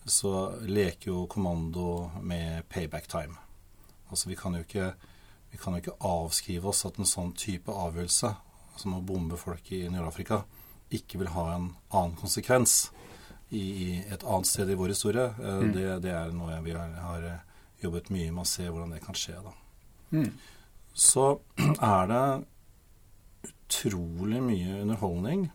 så 0.04 0.32
leker 0.66 1.12
jo 1.12 1.26
kommando 1.30 2.10
med 2.22 2.68
payback 2.68 3.08
time. 3.10 3.36
Altså 4.10 4.28
vi 4.28 4.36
kan 4.36 4.54
jo 4.56 4.64
ikke, 4.64 4.92
vi 5.50 5.60
kan 5.60 5.74
jo 5.74 5.82
ikke 5.82 5.98
avskrive 6.00 6.72
oss 6.72 6.84
at 6.88 6.98
en 6.98 7.08
sånn 7.08 7.34
type 7.38 7.70
avgjørelse, 7.70 8.32
som 8.76 8.96
å 8.96 9.04
bombe 9.04 9.36
folk 9.36 9.68
i 9.74 9.84
Nord-Afrika, 9.92 10.42
ikke 10.92 11.20
vil 11.22 11.32
ha 11.32 11.46
en 11.54 11.70
annen 11.92 12.16
konsekvens 12.18 12.90
i, 13.52 14.00
et 14.08 14.24
annet 14.24 14.48
sted 14.48 14.70
i 14.72 14.76
vår 14.76 14.94
historie. 14.94 15.28
Uh, 15.38 15.62
mm. 15.62 15.72
det, 15.76 15.86
det, 16.06 16.16
er 16.16 16.34
noe 16.36 16.58
vi 16.64 16.74
har, 16.76 16.96
har 17.04 17.28
jobbet 17.82 18.10
mye 18.14 18.32
med 18.32 18.46
å 18.46 18.48
se 18.48 18.66
hvordan 18.68 18.94
det 18.94 19.02
kan 19.04 19.18
skje. 19.18 19.38
da. 19.44 19.54
Mm. 20.12 20.32
Så 20.92 21.40
er 21.96 22.10
det 22.10 22.24
utrolig 23.72 24.42
mye 24.44 24.80
underholdning 24.82 25.50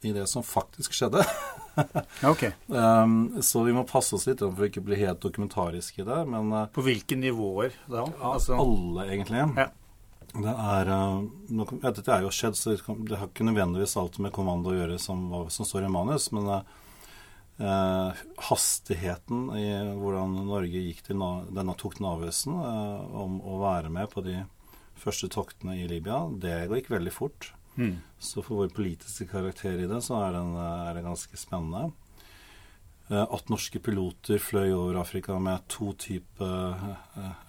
i 0.00 0.12
det 0.12 0.26
som 0.26 0.42
faktisk 0.42 0.94
skjedde. 0.94 1.24
okay. 2.32 2.52
Um, 2.66 3.42
så 3.42 3.62
vi 3.62 3.72
må 3.72 3.84
passe 3.88 4.14
oss 4.16 4.26
litt 4.28 4.44
for 4.44 4.62
å 4.62 4.68
ikke 4.68 4.84
bli 4.84 5.00
helt 5.02 5.22
dokumentariske 5.24 6.02
i 6.02 6.06
det. 6.06 6.20
Men 6.30 6.52
uh, 6.52 6.68
På 6.72 6.84
hvilke 6.86 7.18
nivåer 7.18 7.74
da? 7.90 8.06
altså, 8.30 8.58
alle, 8.60 9.08
egentlig. 9.10 9.42
Ja. 9.58 9.68
Det 10.36 10.52
er 10.52 10.90
uh, 10.92 11.76
Dette 11.82 12.08
er 12.12 12.26
jo 12.26 12.32
skjedd, 12.34 12.58
så 12.58 12.76
det, 12.76 13.16
har 13.16 13.30
ikke 13.30 13.46
nødvendigvis 13.46 13.96
alt 14.00 14.18
med 14.22 14.34
kommando 14.36 14.72
å 14.72 14.76
gjøre 14.76 14.98
som, 15.02 15.28
som 15.52 15.68
står 15.68 15.88
i 15.88 15.92
manus. 15.92 16.28
Men 16.36 16.50
uh, 16.52 18.26
hastigheten 18.50 19.48
i 19.58 19.68
hvordan 19.96 20.36
Norge 20.46 20.84
gikk 20.90 21.06
til 21.08 21.24
denne 21.56 21.76
tok 21.80 21.98
den 21.98 22.10
avgjørelsen 22.12 22.60
om 23.16 23.40
å 23.40 23.62
være 23.64 23.92
med 23.92 24.12
på 24.12 24.24
de 24.26 24.42
første 25.00 25.28
toktene 25.32 25.76
i 25.80 25.86
Libya, 25.90 26.24
det 26.42 26.66
gikk 26.70 26.90
veldig 26.94 27.12
fort. 27.14 27.52
Mm. 27.76 27.98
Så 28.18 28.42
for 28.42 28.62
vår 28.62 28.72
politiske 28.76 29.28
karakter 29.28 29.76
i 29.82 29.88
det, 29.88 30.00
så 30.04 30.18
er, 30.24 30.36
den, 30.38 30.54
er 30.56 30.96
det 30.96 31.04
ganske 31.04 31.40
spennende. 31.40 31.90
At 33.06 33.50
norske 33.52 33.78
piloter 33.78 34.40
fløy 34.42 34.72
over 34.74 34.96
Afrika 34.98 35.36
med 35.38 35.62
to 35.70 35.92
typer 35.94 36.72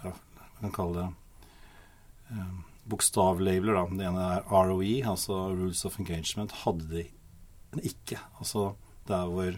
ja, 0.03 0.11
Man 0.59 0.67
kan 0.67 0.75
kalle 0.75 1.05
det 1.07 2.43
bokstavlabler. 2.87 3.73
da. 3.73 3.85
Det 3.89 4.07
ene 4.07 4.25
er 4.35 4.45
ROE, 4.51 5.01
altså 5.07 5.47
Rules 5.53 5.85
of 5.85 5.99
Engagement. 5.99 6.51
Hadde 6.63 6.87
de 6.91 7.05
ikke. 7.83 8.19
Altså 8.39 8.75
der 9.07 9.25
hvor 9.31 9.57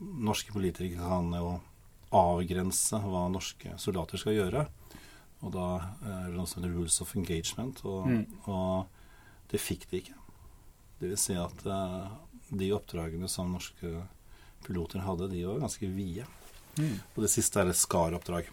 norske 0.00 0.52
politikere 0.52 1.08
kan 1.08 1.32
jo 1.34 1.58
avgrense 2.14 2.98
hva 3.04 3.26
norske 3.30 3.74
soldater 3.78 4.20
skal 4.20 4.38
gjøre. 4.38 4.66
Og 5.42 5.52
da 5.54 5.66
er 6.02 6.28
det 6.28 6.34
noe 6.36 6.46
som 6.50 6.62
heter 6.62 6.74
Rules 6.74 7.00
of 7.04 7.14
Engagement. 7.16 7.84
Og, 7.84 8.06
Mm. 8.08 8.24
og 8.46 8.86
det 9.52 9.60
fikk 9.60 9.88
de 9.90 10.00
ikke. 10.02 10.14
Det 10.98 11.08
vil 11.12 11.16
si 11.20 11.34
at 11.38 11.66
uh, 11.66 12.08
de 12.50 12.72
oppdragene 12.74 13.28
som 13.30 13.52
norske 13.52 14.02
piloter 14.66 15.04
hadde, 15.06 15.28
de 15.30 15.44
var 15.46 15.60
ganske 15.62 15.86
vide. 15.94 16.26
Mm. 16.78 16.98
Og 17.14 17.22
det 17.22 17.30
siste 17.30 17.60
er 17.60 17.70
et 17.70 17.78
SCAR-oppdrag. 17.78 18.48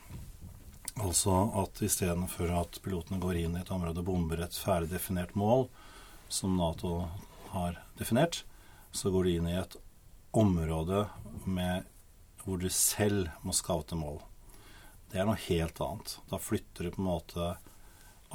Altså 1.02 1.34
at 1.64 1.82
istedenfor 1.84 2.54
at 2.62 2.78
pilotene 2.86 3.20
går 3.20 3.42
inn 3.42 3.58
i 3.58 3.62
et 3.64 3.72
område 3.74 4.00
og 4.00 4.06
bomber 4.08 4.40
et 4.46 4.56
ferdig 4.56 4.90
definert 4.94 5.34
mål, 5.36 5.68
som 6.30 6.56
Nato 6.56 7.08
har 7.52 7.82
definert, 8.00 8.44
så 8.96 9.12
går 9.12 9.24
de 9.28 9.36
inn 9.40 9.50
i 9.50 9.58
et 9.60 9.76
område 10.34 11.10
med, 11.46 11.84
hvor 12.46 12.62
de 12.62 12.70
selv 12.70 13.28
må 13.44 13.52
skaute 13.56 13.98
mål. 14.00 14.22
Det 15.12 15.22
er 15.22 15.28
noe 15.28 15.40
helt 15.48 15.80
annet. 15.82 16.18
Da 16.32 16.40
flytter 16.42 16.88
du 16.88 16.96
på 16.96 17.02
en 17.04 17.10
måte 17.10 17.52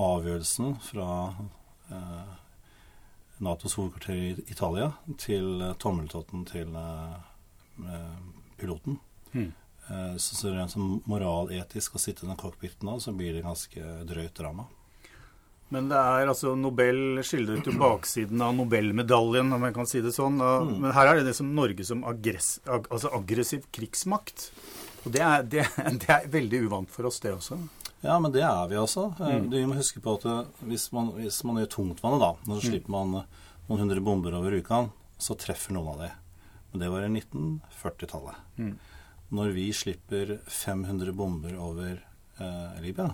avgjørelsen 0.01 0.77
fra 0.85 1.09
eh, 1.91 2.35
Natos 3.41 3.77
hovedkvarter 3.79 4.17
i 4.17 4.35
Italia 4.53 4.93
til 5.21 5.61
eh, 5.61 5.77
tommeltotten 5.81 6.45
til 6.49 6.77
eh, 6.77 8.19
piloten. 8.61 9.01
Mm. 9.33 9.51
Eh, 9.91 10.17
så, 10.17 10.37
så 10.37 10.53
rent 10.55 10.75
som 10.75 11.01
moraletisk 11.11 11.97
å 11.97 12.03
sitte 12.03 12.27
i 12.27 12.31
den 12.31 12.39
cockpiten 12.41 12.91
da, 12.91 12.99
så 13.01 13.15
blir 13.17 13.35
det 13.37 13.47
ganske 13.47 13.97
drøyt 14.09 14.37
drama. 14.39 14.69
Men 15.71 15.87
det 15.87 15.99
er 15.99 16.27
altså 16.27 16.57
Nobel 16.59 17.21
skildret 17.23 17.69
jo 17.69 17.77
baksiden 17.79 18.41
av 18.43 18.57
Nobelmedaljen, 18.59 19.53
om 19.55 19.67
jeg 19.69 19.77
kan 19.77 19.87
si 19.87 20.01
det 20.03 20.11
sånn. 20.17 20.41
Mm. 20.43 20.73
Men 20.83 20.95
her 20.97 21.13
er 21.13 21.21
det 21.21 21.29
liksom 21.29 21.53
Norge 21.55 21.87
som 21.87 22.03
aggress, 22.11 22.57
ag, 22.67 22.89
altså 22.91 23.13
aggressiv 23.15 23.69
krigsmakt. 23.75 24.49
Og 25.05 25.13
det 25.15 25.21
er, 25.25 25.43
det, 25.49 25.67
det 26.03 26.11
er 26.13 26.27
veldig 26.33 26.63
uvant 26.67 26.91
for 26.93 27.09
oss, 27.09 27.21
det 27.25 27.33
også. 27.35 27.59
Ja, 28.05 28.15
men 28.21 28.33
det 28.33 28.43
er 28.47 28.69
vi 28.71 28.79
også. 28.81 29.11
Eh, 29.21 29.37
Mm. 29.41 29.51
Du 29.53 29.57
må 29.69 29.77
huske 29.79 30.01
på 30.05 30.15
at 30.19 30.25
eh, 30.29 30.45
hvis 30.69 30.89
man, 30.97 31.11
hvis 31.19 31.43
man 31.45 31.61
gjør 31.61 31.71
tungtvannet, 31.77 32.21
da, 32.23 32.31
når 32.49 32.61
så 32.63 32.71
slipper 32.73 32.95
man 32.95 33.15
eh, 33.21 33.49
noen 33.69 33.83
hundre 33.85 34.01
bomber 34.05 34.37
over 34.39 34.57
uka, 34.61 34.83
så 35.21 35.37
treffer 35.37 35.77
noen 35.77 35.93
av 35.95 36.01
de. 36.05 36.11
Men 36.73 36.81
det 36.85 36.89
var 36.93 37.05
i 37.05 37.11
1940-tallet. 37.13 38.41
Mm. 38.61 38.73
Når 39.37 39.53
vi 39.55 39.67
slipper 39.77 40.37
500 40.51 41.13
bomber 41.15 41.55
over 41.61 41.93
eh, 42.41 42.81
Libya, 42.83 43.11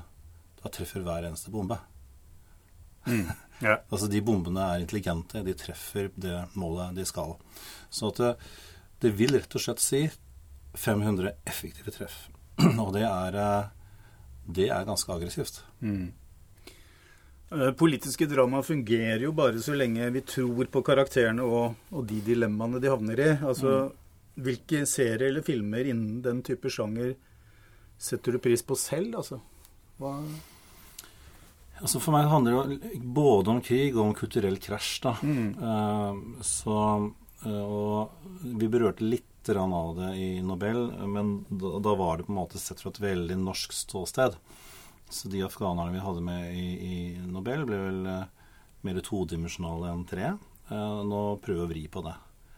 da 0.62 0.70
treffer 0.72 1.02
hver 1.06 1.26
eneste 1.28 1.50
bombe. 1.54 1.78
Ja. 3.06 3.78
Altså 3.88 4.04
De 4.12 4.20
bombene 4.20 4.60
er 4.74 4.82
intelligente, 4.82 5.40
de 5.46 5.54
treffer 5.56 6.10
det 6.20 6.34
målet 6.60 6.92
de 6.98 7.04
skal. 7.08 7.30
Så 7.88 8.10
at 8.10 8.18
det, 8.20 8.32
det 9.00 9.12
vil 9.16 9.32
rett 9.32 9.54
og 9.56 9.62
slett 9.62 9.80
si 9.80 10.02
500 10.76 11.32
effektive 11.44 11.92
treff. 11.94 12.28
Og 12.82 12.92
det 12.96 13.04
er, 13.08 13.40
eh, 13.40 13.68
det 14.46 14.70
er 14.70 14.88
ganske 14.88 15.12
aggressivt. 15.12 15.60
Mm. 15.80 16.12
Eh, 17.52 17.70
Politiske 17.78 18.26
drama 18.26 18.62
fungerer 18.62 19.22
jo 19.26 19.32
bare 19.36 19.62
så 19.62 19.76
lenge 19.76 20.10
vi 20.14 20.24
tror 20.26 20.70
på 20.72 20.82
karakterene 20.86 21.44
og, 21.46 21.76
og 21.92 22.08
de 22.08 22.20
dilemmaene 22.26 22.82
de 22.82 22.90
havner 22.92 23.22
i. 23.22 23.30
Altså, 23.44 23.78
Hvilke 24.36 24.82
serier 24.84 25.30
eller 25.30 25.40
filmer 25.40 25.86
innen 25.88 26.18
den 26.20 26.42
type 26.44 26.68
sjanger 26.68 27.14
setter 27.96 28.36
du 28.36 28.42
pris 28.44 28.60
på 28.60 28.76
selv? 28.76 29.14
Altså? 29.22 29.40
Hva 29.96 30.18
Altså 31.76 32.00
For 32.00 32.14
meg 32.14 32.28
handler 32.30 32.70
det 32.70 32.98
både 33.16 33.52
om 33.52 33.62
krig 33.64 33.96
og 33.96 34.02
om 34.06 34.14
kulturell 34.16 34.56
krasj. 34.62 34.92
da. 35.04 35.12
Mm. 35.20 35.48
Uh, 35.60 36.42
så, 36.44 36.76
eh, 37.44 37.64
og 37.64 38.14
vi 38.56 38.68
berørte 38.72 39.04
litt 39.04 39.35
grann 39.54 39.74
av 39.76 39.96
det 39.98 40.10
i 40.18 40.42
Nobel, 40.42 40.88
men 41.06 41.44
da, 41.48 41.76
da 41.82 41.94
var 41.98 42.18
det 42.18 42.26
på 42.26 42.32
en 42.34 42.40
måte 42.40 42.60
sett 42.62 42.80
fra 42.82 42.90
et 42.90 43.02
veldig 43.02 43.36
norsk 43.38 43.74
ståsted. 43.76 44.38
Så 45.10 45.30
de 45.30 45.44
afghanerne 45.46 45.94
vi 45.94 46.02
hadde 46.02 46.24
med 46.24 46.56
i, 46.56 46.66
i 46.86 46.96
Nobel, 47.30 47.62
ble 47.68 47.78
vel 47.78 48.08
eh, 48.10 48.24
mer 48.86 49.02
todimensjonale 49.06 49.92
enn 49.92 50.06
tre. 50.08 50.32
Eh, 50.70 51.02
nå 51.06 51.22
prøver 51.44 51.60
vi 51.60 51.66
å 51.66 51.70
vri 51.70 51.84
på 51.92 52.02
det. 52.06 52.16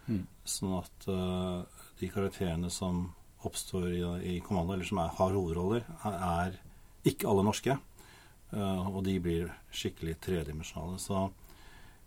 Mm. 0.09 0.23
Sånn 0.49 0.79
at 0.79 1.09
eh, 1.13 1.83
de 2.01 2.09
karakterene 2.13 2.71
som 2.73 3.11
oppstår 3.47 3.91
i, 3.93 4.01
i 4.37 4.39
kommando, 4.45 4.75
eller 4.75 4.89
som 4.89 5.03
er, 5.03 5.13
har 5.19 5.37
hovedroller, 5.37 5.85
er, 6.09 6.17
er 6.31 7.13
ikke 7.13 7.29
alle 7.31 7.45
norske. 7.47 7.77
Eh, 8.57 8.89
og 8.89 9.03
de 9.07 9.19
blir 9.23 9.53
skikkelig 9.75 10.17
tredimensjonale. 10.25 10.97
Så 11.03 11.29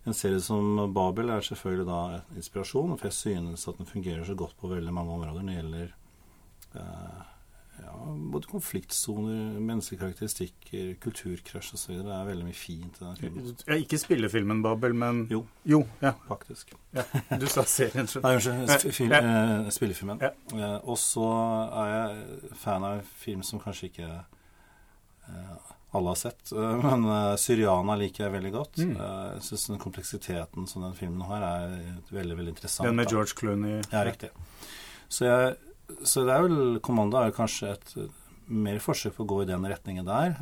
en 0.06 0.14
serie 0.14 0.40
som 0.42 0.92
Babel 0.94 1.28
er 1.30 1.40
selvfølgelig 1.46 1.86
da 1.86 1.98
en 2.16 2.38
inspirasjon, 2.40 2.96
for 2.98 3.06
jeg 3.06 3.12
synes 3.18 3.68
at 3.68 3.76
den 3.78 3.86
fungerer 3.86 4.24
så 4.26 4.34
godt 4.34 4.56
på 4.60 4.68
veldig 4.72 4.92
mange 4.94 5.12
områder 5.14 5.42
når 5.42 5.52
det 5.52 5.58
gjelder 5.60 5.92
eh, 6.74 7.20
ja, 7.82 7.92
både 8.32 8.46
konfliktsoner, 8.50 9.60
menneskelige 9.62 10.00
karakteristikker, 10.02 10.90
kulturkrasj 11.00 11.72
osv. 11.78 11.94
Det 12.02 12.12
er 12.14 12.26
veldig 12.28 12.44
mye 12.48 12.58
fint 12.58 12.98
i 13.00 13.04
den 13.04 13.16
filmen, 13.20 13.46
ja, 13.68 13.78
Ikke 13.80 13.98
spillefilmen 13.98 14.62
Babel, 14.62 14.94
men 14.94 15.22
Jo. 15.30 15.44
Jo, 15.64 15.84
ja. 16.02 16.12
faktisk. 16.28 16.74
ja. 16.94 17.02
Du 17.40 17.46
sa 17.46 17.62
serien. 17.64 18.06
så- 18.06 18.20
Nei, 18.24 18.34
unnskyld. 18.36 18.92
Film, 18.92 19.12
eh, 19.12 19.70
spillefilmen. 19.70 20.22
Eh, 20.22 20.78
og 20.82 20.98
så 20.98 21.28
er 21.72 21.94
jeg 21.94 22.52
fan 22.60 22.84
av 22.84 23.00
film 23.22 23.42
som 23.42 23.60
kanskje 23.60 23.88
ikke 23.92 24.10
eh, 25.28 25.56
alle 25.94 26.08
har 26.08 26.14
sett. 26.14 26.52
Eh, 26.52 26.76
men 26.82 27.04
uh, 27.04 27.34
'Syriana' 27.36 27.98
liker 28.00 28.24
jeg 28.24 28.32
veldig 28.32 28.52
godt. 28.54 28.80
Mm. 28.80 28.94
Eh, 28.96 29.28
jeg 29.34 29.44
syns 29.48 29.66
den 29.68 29.82
kompleksiteten 29.82 30.66
som 30.68 30.86
den 30.86 30.96
filmen 30.96 31.20
har, 31.28 31.44
er 31.44 31.76
veldig 32.08 32.38
veldig 32.38 32.54
interessant. 32.54 32.88
Den 32.88 32.96
med 32.96 33.10
da. 33.10 33.16
George 33.16 33.36
Clooney. 33.36 33.82
Ja, 33.92 34.04
riktig. 34.08 34.32
Så, 35.12 35.26
jeg, 35.28 35.54
så 36.08 36.24
det 36.24 36.32
er 36.32 36.46
vel 36.46 36.80
Kommando 36.84 37.20
er 37.20 37.34
kanskje 37.36 37.74
et 37.74 37.96
mer 38.48 38.80
forsøk 38.82 39.18
på 39.18 39.26
å 39.26 39.32
gå 39.34 39.42
i 39.42 39.48
den 39.50 39.64
retningen 39.68 40.08
der. 40.08 40.34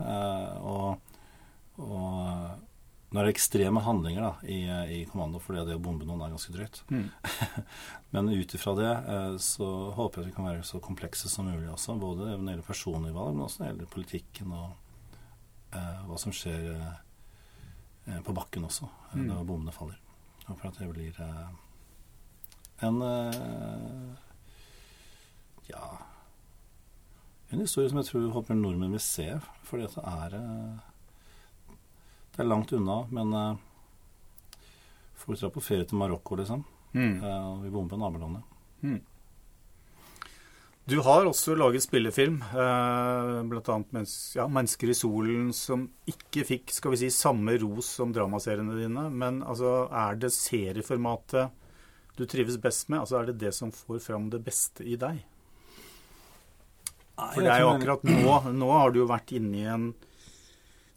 og, 0.62 1.00
og 1.82 3.18
er 3.18 3.26
det 3.26 3.32
ekstreme 3.34 3.82
handlinger 3.82 4.22
da, 4.22 4.30
i, 4.46 4.60
i 4.70 5.00
Kommando, 5.10 5.40
fordi 5.42 5.64
det 5.66 5.76
å 5.76 5.82
bombe 5.82 6.06
noen 6.06 6.22
er 6.24 6.30
ganske 6.32 6.54
drøyt. 6.54 6.78
Mm. 6.94 7.08
Men 8.14 8.30
ut 8.30 8.54
ifra 8.54 8.76
det 8.78 8.92
så 9.42 9.68
håper 9.98 10.22
jeg 10.22 10.28
at 10.28 10.30
vi 10.30 10.36
kan 10.38 10.46
være 10.46 10.62
så 10.66 10.78
komplekse 10.82 11.30
som 11.30 11.50
mulig 11.50 11.68
også. 11.74 11.98
Både 11.98 12.30
når 12.30 12.38
det 12.38 12.54
gjelder 12.54 12.70
personlige 12.70 13.18
valg, 13.18 13.34
men 13.34 13.44
også 13.46 13.60
når 13.60 13.66
det 13.66 13.72
gjelder 13.72 13.92
politikken 13.98 14.54
og 14.54 14.70
hva 15.72 16.16
som 16.18 16.32
skjer 16.34 16.70
eh, 16.74 16.94
eh, 18.06 18.20
på 18.26 18.32
bakken 18.34 18.64
også, 18.66 18.88
eh, 19.12 19.16
Mm. 19.20 19.26
når 19.28 19.44
bommene 19.46 19.72
faller. 19.72 19.98
Og 20.46 20.54
håper 20.56 20.68
at 20.68 20.78
det 20.78 20.88
blir 20.92 21.20
eh, 21.20 21.48
en 22.86 23.02
eh, 23.02 24.16
Ja 25.70 25.98
En 27.52 27.60
historie 27.60 27.88
som 27.90 27.98
jeg 27.98 28.06
tror 28.08 28.30
håper 28.32 28.54
nordmenn 28.54 28.92
vil 28.94 29.00
se, 29.02 29.26
fordi 29.66 29.84
at 29.84 29.94
det 29.94 30.04
er 30.06 30.34
eh, 30.38 30.78
Det 32.32 32.40
er 32.44 32.48
langt 32.48 32.72
unna, 32.72 33.00
men 33.10 33.32
eh, 33.34 33.56
folk 35.14 35.38
drar 35.40 35.50
på 35.54 35.60
ferie 35.62 35.84
til 35.84 35.98
Marokko, 35.98 36.36
liksom. 36.38 36.64
Mm. 36.94 37.22
Eh, 37.22 37.62
vi 37.64 37.70
bomber 37.70 37.96
nabolandet. 37.98 38.42
Mm. 38.82 39.00
Du 40.90 40.96
har 41.06 41.22
også 41.28 41.54
laget 41.54 41.84
spillefilm, 41.84 42.40
eh, 42.42 43.36
bl.a. 43.46 43.74
Ja, 44.34 44.46
'Mennesker 44.48 44.90
i 44.90 44.96
solen', 44.96 45.52
som 45.54 45.84
ikke 46.10 46.42
fikk 46.48 46.72
skal 46.74 46.90
vi 46.90 46.98
si, 47.04 47.10
samme 47.14 47.54
ros 47.62 47.86
som 48.00 48.10
dramaseriene 48.12 48.74
dine. 48.74 49.04
Men 49.10 49.38
altså, 49.42 49.86
er 49.86 50.18
det 50.18 50.32
serieformatet 50.34 51.52
du 52.16 52.26
trives 52.26 52.58
best 52.58 52.88
med? 52.88 53.04
Altså, 53.04 53.20
Er 53.20 53.26
det 53.26 53.38
det 53.38 53.54
som 53.54 53.70
får 53.70 54.00
fram 54.02 54.30
det 54.30 54.42
beste 54.44 54.82
i 54.82 54.96
deg? 54.96 55.22
For 57.20 57.40
det 57.40 57.52
er 57.52 57.60
jo 57.60 57.74
akkurat 57.76 58.02
nå 58.02 58.52
Nå 58.56 58.72
har 58.72 58.90
du 58.90 59.00
jo 59.00 59.06
vært 59.06 59.30
inne 59.36 59.56
i 59.56 59.66
en, 59.68 59.94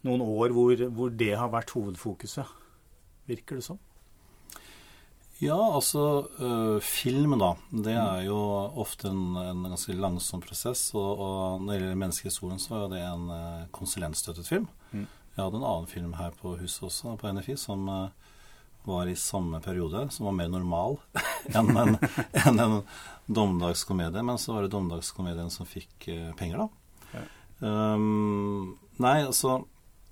noen 0.02 0.22
år 0.24 0.50
hvor, 0.56 0.88
hvor 0.90 1.10
det 1.10 1.36
har 1.36 1.52
vært 1.52 1.70
hovedfokuset. 1.70 2.46
Virker 3.28 3.60
det 3.60 3.68
sånn? 3.68 3.82
Ja, 5.44 5.58
altså 5.76 6.24
øh, 6.40 6.80
film, 6.80 7.36
da. 7.40 7.50
Det 7.70 7.92
er 7.92 8.22
jo 8.24 8.38
ofte 8.80 9.10
en, 9.10 9.36
en 9.36 9.66
ganske 9.68 9.96
langsom 9.96 10.40
prosess. 10.40 10.86
Og, 10.96 11.20
og 11.20 11.60
når 11.60 11.72
det 11.72 11.80
gjelder 11.80 12.00
menneskehistorien, 12.00 12.62
så 12.62 12.74
var 12.74 12.92
det 12.94 13.02
en 13.04 13.26
uh, 13.28 13.66
konsulentstøttet 13.74 14.48
film. 14.48 14.68
Mm. 14.92 15.04
Jeg 15.34 15.42
hadde 15.42 15.60
en 15.60 15.66
annen 15.66 15.90
film 15.90 16.14
her 16.16 16.32
på 16.40 16.54
huset 16.60 16.86
også, 16.88 17.16
på 17.20 17.32
NFI, 17.36 17.58
som 17.60 17.84
uh, 17.90 18.06
var 18.88 19.10
i 19.10 19.18
samme 19.18 19.60
periode, 19.64 20.06
som 20.14 20.30
var 20.30 20.38
mer 20.38 20.48
normal 20.52 20.96
enn 21.56 21.76
en, 21.76 21.98
en, 22.46 22.64
en 22.64 22.78
dommedagskomedie. 23.26 24.24
Men 24.24 24.40
så 24.40 24.56
var 24.56 24.64
det 24.64 24.72
dommedagskomedien 24.72 25.52
som 25.52 25.68
fikk 25.68 26.08
uh, 26.08 26.32
penger, 26.40 26.64
da. 26.64 27.12
Ja. 27.12 27.28
Um, 27.64 28.74
nei, 29.00 29.18
altså 29.26 29.60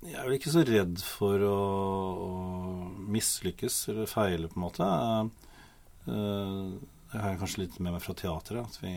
Jeg 0.03 0.19
er 0.19 0.27
vel 0.27 0.35
ikke 0.35 0.51
så 0.53 0.63
redd 0.67 0.99
for 1.05 1.43
å, 1.47 1.57
å 2.27 2.31
mislykkes 3.13 3.79
eller 3.93 4.09
feile, 4.09 4.49
på 4.51 4.59
en 4.59 4.65
måte. 4.65 4.89
Det 6.05 7.21
har 7.21 7.33
jeg 7.33 7.39
kanskje 7.39 7.63
litt 7.63 7.79
med 7.79 7.95
meg 7.95 8.03
fra 8.03 8.15
teateret, 8.17 8.67
At 8.67 8.83
vi, 8.83 8.93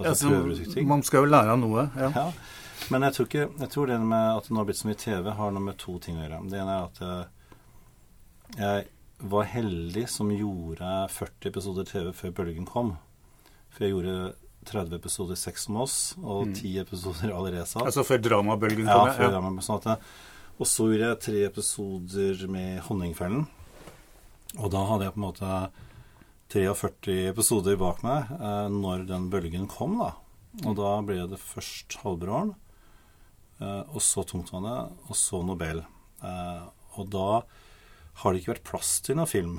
at 0.00 0.08
ja, 0.08 0.14
prøver 0.18 0.54
ut 0.56 0.74
ting. 0.74 0.88
Man 0.90 1.04
skal 1.06 1.24
jo 1.24 1.30
lære 1.30 1.54
av 1.54 1.60
noe. 1.62 1.86
Ja. 2.00 2.10
ja. 2.16 2.26
Men 2.92 3.06
jeg 3.06 3.16
tror, 3.16 3.28
ikke, 3.30 3.46
jeg 3.62 3.72
tror 3.72 3.88
det 3.88 4.00
med 4.02 4.30
at 4.34 4.48
det 4.48 4.54
nå 4.54 4.60
har 4.60 4.68
blitt 4.68 4.80
så 4.80 4.88
mye 4.90 5.00
TV, 5.00 5.30
har 5.38 5.54
noe 5.54 5.68
med 5.68 5.78
to 5.80 5.96
ting 6.02 6.18
å 6.18 6.24
gjøre. 6.24 6.42
Det 6.50 6.60
ene 6.60 6.74
er 6.74 6.88
at 6.88 7.02
jeg, 7.04 7.24
jeg 8.58 9.28
var 9.34 9.46
heldig 9.48 10.04
som 10.10 10.32
gjorde 10.34 10.94
40 11.14 11.50
episoder 11.52 11.88
TV 11.88 12.10
før 12.16 12.34
bølgen 12.40 12.66
kom. 12.68 12.96
For 13.72 13.86
jeg 13.86 13.94
gjorde 13.94 14.16
30 14.68 14.98
episoder 14.98 15.38
Sex 15.38 15.68
om 15.70 15.80
oss 15.84 15.96
og 16.22 16.50
10 16.50 16.60
mm. 16.60 16.78
episoder 16.84 17.34
Alireza. 17.34 17.82
Altså 17.84 18.04
før 18.06 18.22
dramabølgen 18.24 18.86
kom? 18.88 19.08
Ja, 19.08 19.16
før 19.16 19.28
ja. 19.28 19.34
Drama, 19.36 19.64
sånn 19.64 19.98
og 20.54 20.68
så 20.70 20.86
gjorde 20.86 21.08
jeg 21.08 21.22
tre 21.24 21.40
episoder 21.48 22.44
med 22.46 22.78
Honningfellen. 22.86 23.48
Og 24.54 24.68
da 24.70 24.84
hadde 24.86 25.08
jeg 25.08 25.14
på 25.16 25.18
en 25.18 25.24
måte 25.24 25.54
43 26.54 27.16
episoder 27.32 27.78
bak 27.80 28.04
meg 28.06 28.30
eh, 28.36 28.68
når 28.70 29.08
den 29.08 29.26
bølgen 29.32 29.66
kom, 29.70 29.96
da. 29.98 30.12
Og 30.62 30.76
da 30.78 30.92
ble 31.02 31.24
det 31.32 31.40
først 31.42 31.98
Halvbroren, 32.04 32.52
eh, 33.58 33.82
og 33.90 33.98
så 34.04 34.22
Tungtvannet, 34.30 34.94
og 35.08 35.18
så 35.18 35.42
Nobel. 35.42 35.82
Eh, 36.22 36.62
og 36.94 37.10
da 37.10 37.42
har 38.22 38.30
det 38.30 38.42
ikke 38.42 38.54
vært 38.54 38.68
plass 38.70 38.94
til 39.02 39.18
noen 39.18 39.30
film. 39.30 39.58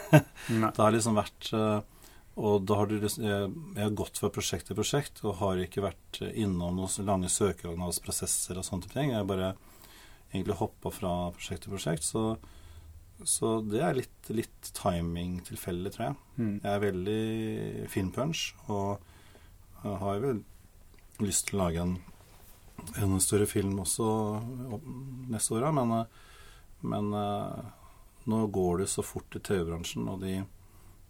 det 0.10 0.80
har 0.80 0.94
liksom 0.94 1.20
vært 1.20 1.52
eh, 1.54 1.78
Og 2.40 2.64
da 2.64 2.78
har 2.80 2.88
du 2.88 2.96
jeg 3.02 3.50
har 3.76 3.96
gått 3.98 4.16
fra 4.20 4.30
prosjekt 4.32 4.70
til 4.70 4.78
prosjekt 4.78 5.20
og 5.26 5.36
har 5.42 5.60
ikke 5.60 5.84
vært 5.84 6.22
innom 6.32 6.78
noen 6.78 7.08
lange 7.08 7.28
søknadsprosesser 7.28 8.56
og 8.56 8.64
sånne 8.64 8.88
ting. 8.88 9.12
Jeg 9.12 9.20
har 9.20 9.28
bare 9.28 9.52
egentlig 10.32 10.56
hoppa 10.62 10.92
fra 10.94 11.12
prosjekt 11.36 11.66
til 11.66 11.74
prosjekt. 11.74 12.06
Så, 12.08 12.38
så 13.28 13.58
det 13.66 13.82
er 13.84 13.98
litt, 13.98 14.32
litt 14.32 14.72
timing 14.78 15.42
tilfeldig, 15.44 15.92
tror 15.92 16.06
jeg. 16.06 16.16
Mm. 16.38 16.54
Jeg 16.54 16.72
er 16.72 16.86
veldig 16.86 17.20
finpunch 17.92 18.46
og 18.72 19.04
har 19.82 20.24
vel 20.24 20.40
lyst 21.22 21.50
til 21.50 21.58
å 21.58 21.66
lage 21.66 21.84
en, 21.84 21.96
en 22.96 23.20
større 23.22 23.46
film 23.50 23.76
også 23.82 24.06
neste 25.30 25.58
år, 25.58 25.68
men, 25.76 25.94
men 26.80 27.12
nå 28.30 28.40
går 28.54 28.82
det 28.82 28.90
så 28.90 29.04
fort 29.04 29.36
i 29.36 29.42
TV-bransjen, 29.42 30.08
og 30.08 30.22
de, 30.22 30.38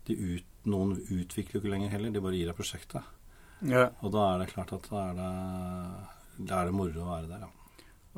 de 0.08 0.16
ut, 0.16 0.48
noen 0.70 0.94
utvikler 1.01 1.59
jo 1.59 1.62
ikke 1.62 1.72
lenger 1.72 1.92
heller. 1.94 2.12
De 2.14 2.22
bare 2.22 2.38
gir 2.38 2.51
deg 2.51 2.59
prosjektet. 2.59 3.11
Ja. 3.66 3.88
Og 4.03 4.12
da 4.14 4.29
er 4.33 4.42
det 4.42 4.53
klart 4.53 4.72
at 4.75 4.87
da 4.90 5.03
er 5.09 5.18
det, 5.18 5.33
da 6.48 6.61
er 6.61 6.70
det 6.70 6.77
moro 6.77 7.05
å 7.05 7.11
være 7.12 7.31
der, 7.31 7.44
ja. 7.46 7.51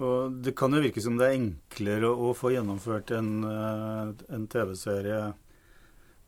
Og 0.04 0.40
det 0.42 0.56
kan 0.58 0.74
jo 0.74 0.82
virke 0.82 1.02
som 1.02 1.18
det 1.20 1.26
er 1.28 1.36
enklere 1.38 2.08
å, 2.10 2.32
få 2.34 2.50
gjennomført 2.50 3.12
en, 3.14 3.28
eh, 3.46 4.24
en 4.34 4.46
TV-serie 4.50 5.20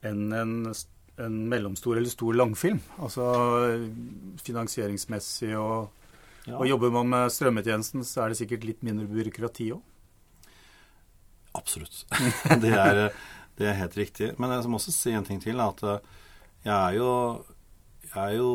enn 0.07 0.29
en, 0.31 0.53
en, 0.71 1.41
mellomstor 1.51 1.99
eller 1.99 2.13
stor 2.13 2.37
langfilm. 2.39 2.79
Altså 3.03 3.27
finansieringsmessig 4.47 5.51
og, 5.59 5.91
ja. 6.47 6.55
og 6.61 6.69
Jobber 6.71 6.95
man 6.95 7.11
med 7.11 7.35
strømmetjenesten, 7.35 8.07
så 8.07 8.23
er 8.23 8.33
det 8.33 8.39
sikkert 8.45 8.69
litt 8.69 8.87
mindre 8.87 9.09
byråkrati 9.11 9.73
òg. 9.75 9.83
Absolutt. 11.57 12.05
det, 12.63 12.71
er, 12.71 13.07
det, 13.59 13.69
er, 13.69 13.79
helt 13.81 13.97
riktig. 13.99 14.33
Men 14.41 14.53
jeg 14.55 14.71
må 14.71 14.81
også 14.81 14.95
si 14.95 15.15
en 15.17 15.27
ting 15.27 15.41
til. 15.43 15.61
At 15.63 15.83
eh, 15.87 16.13
jeg 16.67 16.75
er 16.75 16.99
jo 16.99 17.11
Jeg 18.07 18.23
er 18.23 18.37
jo 18.37 18.51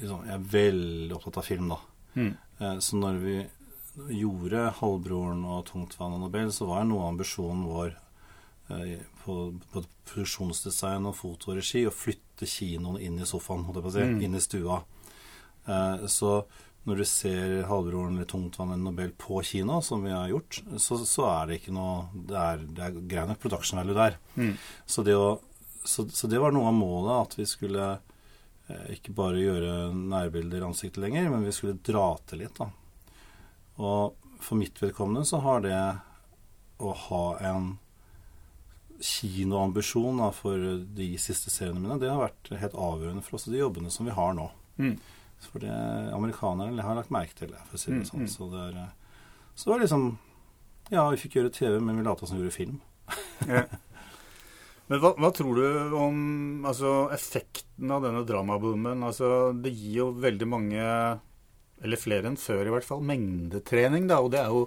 liksom, 0.00 0.26
Jeg 0.26 0.34
er 0.34 0.50
veldig 0.56 1.14
opptatt 1.16 1.40
av 1.42 1.46
film, 1.46 1.72
da. 1.74 1.80
Mm. 2.18 2.34
Så 2.82 2.98
når 2.98 3.18
vi 3.22 3.36
gjorde 4.14 4.72
'Halvbroren' 4.74 5.44
og 5.46 5.66
'Tungtvann 5.66 6.14
og 6.16 6.20
Nobel', 6.24 6.50
så 6.50 6.66
var 6.66 6.84
noe 6.84 7.02
av 7.02 7.12
ambisjonen 7.12 7.64
vår 7.66 7.94
på, 8.68 8.96
på 9.22 9.34
både 9.72 9.86
produksjonsdesign 10.10 11.06
og 11.06 11.16
foto 11.16 11.52
og 11.52 11.58
regi 11.58 11.84
å 11.86 11.94
flytte 11.94 12.46
kinoen 12.46 13.00
inn 13.00 13.18
i 13.18 13.26
sofaen, 13.26 13.64
holdt 13.64 13.78
jeg 13.78 13.86
på 13.86 13.92
å 13.92 13.94
si, 13.94 14.06
mm. 14.10 14.20
inn 14.26 14.34
i 14.34 14.42
stua. 14.42 14.80
Så 16.10 16.32
når 16.86 17.00
du 17.02 17.04
ser 17.08 17.54
Halvbroren 17.68 18.16
eller 18.16 18.28
Tungtvann 18.28 18.70
eller 18.72 18.84
Nobel 18.84 19.10
på 19.18 19.42
kino, 19.44 19.80
som 19.84 20.04
vi 20.04 20.12
har 20.14 20.28
gjort, 20.30 20.60
så, 20.80 20.98
så 21.04 21.26
er 21.28 21.48
det 21.48 21.58
ikke 21.58 21.74
noe 21.76 22.06
Det 22.12 22.38
er, 22.38 22.62
det 22.64 22.84
er 22.84 23.00
grei 23.10 23.24
nok 23.28 23.40
production 23.42 23.80
value 23.80 23.96
der. 23.98 24.16
Mm. 24.38 24.54
Så, 24.86 25.04
det 25.04 25.16
å, 25.18 25.34
så, 25.84 26.06
så, 26.08 26.30
det 26.30 26.40
var 26.40 26.54
noe 26.54 26.70
av 26.70 26.78
målet, 26.78 27.12
at 27.16 27.36
vi 27.40 27.48
skulle 27.50 27.90
eh, 28.68 28.86
ikke 28.96 29.16
bare 29.16 29.42
gjøre 29.42 29.74
nærbilder 29.96 30.62
i 30.62 30.68
ansiktet 30.70 31.02
lenger, 31.04 31.28
men 31.34 31.44
vi 31.44 31.52
skulle 31.56 31.80
dra 31.84 32.12
til 32.30 32.44
litt, 32.44 32.56
da. 32.56 32.70
Og 33.78 34.40
for 34.42 34.58
mitt 34.58 34.78
vedkommende 34.80 35.26
så 35.28 35.42
har 35.42 35.62
det 35.66 35.82
å 36.78 36.94
ha 36.94 37.24
en 37.50 37.76
kinoambisjon 38.98 40.18
da, 40.18 40.32
for 40.34 40.58
de 40.98 41.12
siste 41.20 41.52
seriene 41.54 41.82
mine, 41.82 41.98
det 42.02 42.10
har 42.10 42.22
vært 42.22 42.50
helt 42.58 42.74
avgjørende 42.74 43.22
for 43.26 43.38
oss, 43.38 43.46
de 43.50 43.60
jobbene 43.60 43.92
som 43.94 44.08
vi 44.08 44.14
har 44.14 44.34
nå. 44.34 44.48
Mm. 44.78 44.96
For 45.44 45.62
det 45.62 45.74
amerikanerne 46.14 46.82
har 46.82 46.96
lagt 46.98 47.12
merke 47.14 47.36
til 47.38 47.52
det, 47.52 47.60
for 47.68 47.78
å 47.78 47.80
si 47.80 47.92
det 47.92 48.00
mm, 48.02 48.08
sånn. 48.08 48.24
Mm. 48.26 48.32
Så 48.32 48.48
det 48.52 48.64
er 48.68 48.88
så 49.58 49.66
det 49.66 49.72
var 49.74 49.80
liksom 49.82 50.08
Ja, 50.92 51.04
vi 51.10 51.20
fikk 51.20 51.36
gjøre 51.38 51.52
TV, 51.52 51.80
men 51.82 51.98
vi 51.98 52.06
lata 52.06 52.26
som 52.26 52.38
vi 52.38 52.44
gjorde 52.44 52.54
film. 52.54 52.80
ja. 53.50 53.64
Men 54.88 55.02
hva, 55.02 55.10
hva, 55.20 55.28
tror 55.36 55.58
du 55.58 55.96
om 55.98 56.20
altså, 56.68 57.10
effekten 57.12 57.90
av 57.92 58.06
denne 58.06 58.22
dramaboomen? 58.24 59.02
Altså, 59.04 59.50
det 59.52 59.74
gir 59.74 59.98
jo 59.98 60.06
veldig 60.16 60.48
mange, 60.48 60.84
eller 61.82 62.00
flere 62.00 62.30
enn 62.30 62.38
før 62.40 62.70
i 62.70 62.72
hvert 62.72 62.86
fall, 62.86 63.02
mengdetrening. 63.04 64.06
Da, 64.08 64.22
og 64.24 64.32
det 64.32 64.40
er 64.40 64.54
jo 64.54 64.62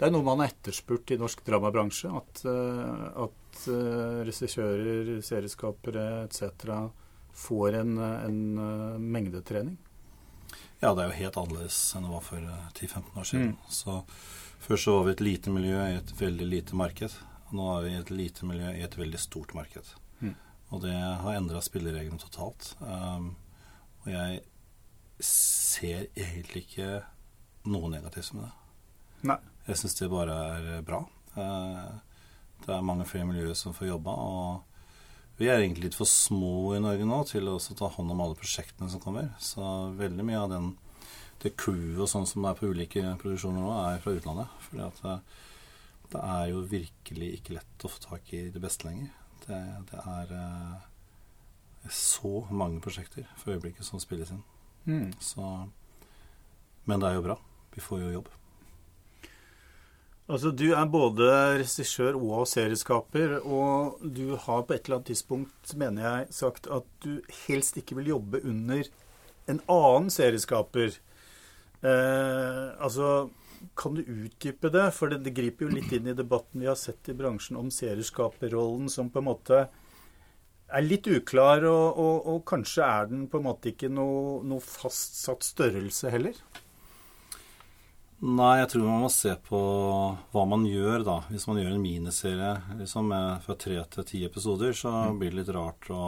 det 0.00 0.08
er 0.08 0.14
noe 0.14 0.24
man 0.24 0.40
har 0.40 0.48
etterspurt 0.48 1.12
i 1.12 1.20
norsk 1.20 1.44
dramabransje. 1.44 2.10
At, 2.18 2.42
uh, 2.48 3.28
at 3.28 3.62
uh, 3.68 4.24
regissører, 4.24 5.12
serieskapere 5.22 6.06
etc. 6.24 6.74
får 7.36 7.78
en, 7.84 7.94
en 8.00 8.42
mengdetrening. 9.04 9.76
Ja, 10.80 10.94
det 10.94 11.02
er 11.02 11.10
jo 11.10 11.18
helt 11.18 11.40
annerledes 11.40 11.78
enn 11.96 12.06
det 12.06 12.12
var 12.12 12.22
for 12.24 12.52
10-15 12.78 13.00
eh, 13.00 13.18
år 13.20 13.26
siden. 13.28 13.50
Mm. 13.54 13.72
Så 13.80 13.98
Først 14.60 14.84
så 14.84 14.94
var 14.98 15.04
vi 15.04 15.12
et 15.16 15.20
lite 15.24 15.50
miljø 15.50 15.80
i 15.88 15.96
et 15.96 16.10
veldig 16.20 16.46
lite 16.46 16.76
marked. 16.76 17.14
Og 17.48 17.54
nå 17.56 17.68
er 17.74 17.86
vi 17.86 17.92
et 17.96 18.10
lite 18.12 18.46
miljø 18.46 18.72
i 18.76 18.84
et 18.84 18.96
veldig 18.98 19.18
stort 19.18 19.54
marked. 19.56 19.88
Mm. 20.20 20.34
Og 20.70 20.82
det 20.84 20.92
har 20.94 21.36
endra 21.36 21.62
spillereglene 21.64 22.20
totalt. 22.20 22.74
Um, 22.80 23.32
og 24.04 24.10
jeg 24.12 24.42
ser 25.24 26.06
egentlig 26.12 26.66
ikke 26.66 26.90
noe 27.72 27.88
negativt 27.92 28.34
med 28.36 28.46
det. 28.46 28.52
Nei. 29.32 29.38
Jeg 29.66 29.80
syns 29.80 29.96
det 29.96 30.10
bare 30.12 30.36
er 30.60 30.84
bra. 30.84 31.00
Uh, 31.34 31.96
det 32.66 32.76
er 32.76 32.84
mange 32.84 33.08
flere 33.08 33.28
miljøer 33.28 33.56
som 33.56 33.74
får 33.76 33.94
jobba. 33.94 34.12
og 34.12 34.69
vi 35.40 35.48
er 35.48 35.62
egentlig 35.62 35.88
litt 35.88 35.96
for 35.96 36.08
små 36.08 36.74
i 36.76 36.82
Norge 36.84 37.06
nå 37.08 37.22
til 37.24 37.48
å 37.48 37.56
ta 37.58 37.88
hånd 37.88 38.12
om 38.12 38.18
alle 38.20 38.36
prosjektene 38.36 38.90
som 38.92 39.00
kommer. 39.00 39.30
Så 39.40 39.64
veldig 39.96 40.26
mye 40.28 40.42
av 40.42 40.50
den, 40.52 40.66
det 41.40 41.54
crewet 41.56 42.02
og 42.04 42.10
sånn 42.12 42.28
som 42.28 42.44
er 42.44 42.58
på 42.58 42.68
ulike 42.68 43.14
produksjoner 43.22 43.64
nå, 43.64 43.70
er 43.86 44.02
fra 44.04 44.12
utlandet. 44.18 44.52
Fordi 44.66 44.84
at 44.84 45.00
det, 45.06 45.14
det, 46.12 46.20
er 46.20 46.44
jo 46.52 46.60
virkelig 46.74 47.30
ikke 47.38 47.56
lett 47.56 47.86
å 47.88 47.92
få 47.94 48.04
tak 48.04 48.34
i 48.36 48.42
det 48.52 48.60
beste 48.60 48.84
lenger. 48.90 49.08
Det, 49.46 49.60
det 49.88 50.04
er 50.12 50.34
eh, 50.36 51.88
så 51.88 52.34
mange 52.52 52.84
prosjekter 52.84 53.24
for 53.40 53.54
øyeblikket 53.56 53.88
som 53.88 54.02
spilles 54.02 54.34
inn. 54.36 54.44
Mm. 54.84 55.08
Så, 55.24 55.46
men 56.84 57.00
det 57.00 57.08
er 57.08 57.16
jo 57.16 57.24
bra. 57.30 57.40
Vi 57.72 57.80
får 57.80 58.04
jo 58.04 58.12
jobb. 58.18 58.30
Altså, 60.30 60.52
Du 60.54 60.68
er 60.70 60.86
både 60.86 61.26
regissør 61.58 62.14
og 62.14 62.46
serieskaper, 62.46 63.40
og 63.42 63.98
du 64.14 64.36
har 64.38 64.62
på 64.62 64.76
et 64.76 64.84
eller 64.86 65.00
annet 65.00 65.10
tidspunkt, 65.10 65.72
mener 65.74 66.06
jeg, 66.06 66.28
sagt 66.36 66.68
at 66.70 66.86
du 67.02 67.18
helst 67.48 67.80
ikke 67.80 67.98
vil 67.98 68.12
jobbe 68.12 68.42
under 68.46 68.84
en 69.50 69.60
annen 69.66 70.10
serieskaper. 70.14 70.94
Eh, 71.82 72.66
altså, 72.78 73.30
Kan 73.76 73.92
du 73.92 74.00
utdype 74.00 74.70
det? 74.72 74.86
For 74.96 75.12
det, 75.12 75.18
det, 75.24 75.34
griper 75.36 75.66
jo 75.66 75.74
litt 75.74 75.90
inn 75.92 76.06
i 76.08 76.16
debatten 76.16 76.62
vi 76.62 76.68
har 76.70 76.78
sett 76.80 77.10
i 77.12 77.16
bransjen 77.16 77.58
om 77.60 77.68
serieskaperrollen 77.68 78.88
som 78.88 79.10
på 79.12 79.20
en 79.20 79.26
måte 79.26 79.58
er 80.70 80.86
litt 80.86 81.04
uklar, 81.10 81.66
og, 81.68 81.98
og, 81.98 82.16
og, 82.30 82.38
kanskje 82.48 82.86
er 82.86 83.10
den 83.10 83.26
på 83.28 83.36
en 83.36 83.48
måte 83.50 83.74
ikke 83.74 83.90
noe, 83.92 84.38
noe 84.48 84.64
fastsatt 84.64 85.44
størrelse 85.44 86.14
heller? 86.14 86.38
Nei, 88.20 88.58
jeg 88.60 88.68
tror 88.74 88.84
man 88.84 89.04
må 89.06 89.08
se 89.12 89.32
på 89.46 89.58
hva 90.34 90.42
man 90.44 90.66
gjør, 90.68 91.00
da. 91.06 91.14
Hvis 91.30 91.46
man 91.48 91.56
gjør 91.56 91.72
en 91.72 91.80
miniserie 91.80 92.50
liksom, 92.76 93.08
med 93.08 93.40
fra 93.46 93.56
tre 93.56 93.78
til 93.94 94.06
ti 94.10 94.20
episoder, 94.26 94.74
så 94.76 94.92
mm. 94.92 95.20
blir 95.22 95.32
det 95.32 95.40
litt 95.40 95.52
rart 95.56 95.88
å 95.94 96.02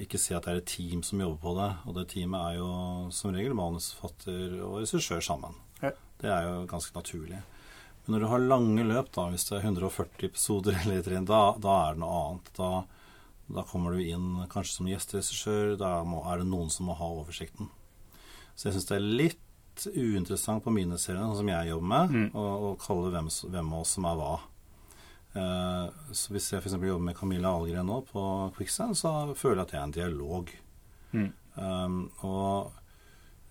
ikke 0.00 0.16
se 0.20 0.32
at 0.32 0.46
det 0.46 0.54
er 0.54 0.62
et 0.62 0.70
team 0.72 1.02
som 1.04 1.20
jobber 1.20 1.42
på 1.42 1.52
det. 1.58 1.68
Og 1.84 1.98
det 1.98 2.06
teamet 2.14 2.40
er 2.40 2.56
jo 2.56 2.70
som 3.12 3.34
regel 3.36 3.56
manusforfatter 3.58 4.56
og 4.64 4.78
regissør 4.80 5.20
sammen. 5.24 5.60
Ja. 5.82 5.92
Det 6.22 6.32
er 6.32 6.48
jo 6.48 6.64
ganske 6.70 6.96
naturlig. 6.96 7.42
Men 8.04 8.16
når 8.16 8.24
du 8.24 8.30
har 8.32 8.48
lange 8.48 8.88
løp, 8.88 9.12
da, 9.12 9.28
hvis 9.32 9.44
det 9.50 9.58
er 9.58 9.68
140 9.68 10.28
episoder 10.30 10.78
eller 10.82 11.04
trinn, 11.04 11.28
da, 11.28 11.44
da 11.60 11.78
er 11.82 11.96
det 11.96 12.04
noe 12.04 12.18
annet. 12.22 12.52
Da, 12.56 12.70
da, 13.52 13.68
kommer 13.68 13.92
du 13.92 14.00
inn 14.04 14.44
kanskje 14.52 14.78
som 14.78 14.88
gjesteregissør. 14.88 15.76
Da 15.80 15.98
må, 16.08 16.24
er 16.32 16.40
det 16.40 16.48
noen 16.48 16.72
som 16.72 16.88
må 16.88 16.96
ha 16.96 17.12
oversikten. 17.20 17.68
Så 18.54 18.70
jeg 18.70 18.78
syns 18.78 18.88
det 18.88 18.96
er 18.96 19.08
litt 19.20 19.43
uinteressant 19.94 20.64
på 20.64 20.72
miniseriene, 20.74 21.26
sånn 21.30 21.42
som 21.42 21.50
jeg 21.52 21.70
jobber 21.70 21.90
med, 21.90 22.12
mm. 22.14 22.28
å, 22.38 22.74
kalle 22.80 23.10
hvem, 23.14 23.30
hvem, 23.50 23.72
av 23.72 23.80
oss 23.84 23.94
som 23.96 24.08
er 24.10 24.20
hva. 24.20 24.34
Uh, 25.34 25.86
så 26.14 26.34
hvis 26.34 26.52
jeg 26.52 26.62
f.eks. 26.62 26.76
jobber 26.76 27.02
med 27.08 27.18
Camilla 27.18 27.50
Algren 27.56 27.88
nå 27.90 27.98
på 28.06 28.22
Quicksand, 28.54 28.94
så 28.98 29.34
føler 29.34 29.62
jeg 29.62 29.66
at 29.66 29.72
det 29.72 29.80
er 29.80 29.88
en 29.88 29.96
dialog. 29.98 30.54
Mm. 31.14 31.28
Um, 31.58 31.98
og 32.26 32.72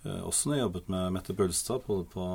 uh, 0.07 0.21
også 0.23 0.49
når 0.49 0.57
jeg 0.57 0.65
jobbet 0.65 0.89
med 0.95 1.13
Mette 1.17 1.35
Bølstad, 1.37 1.83
både 1.87 2.07
på, 2.13 2.29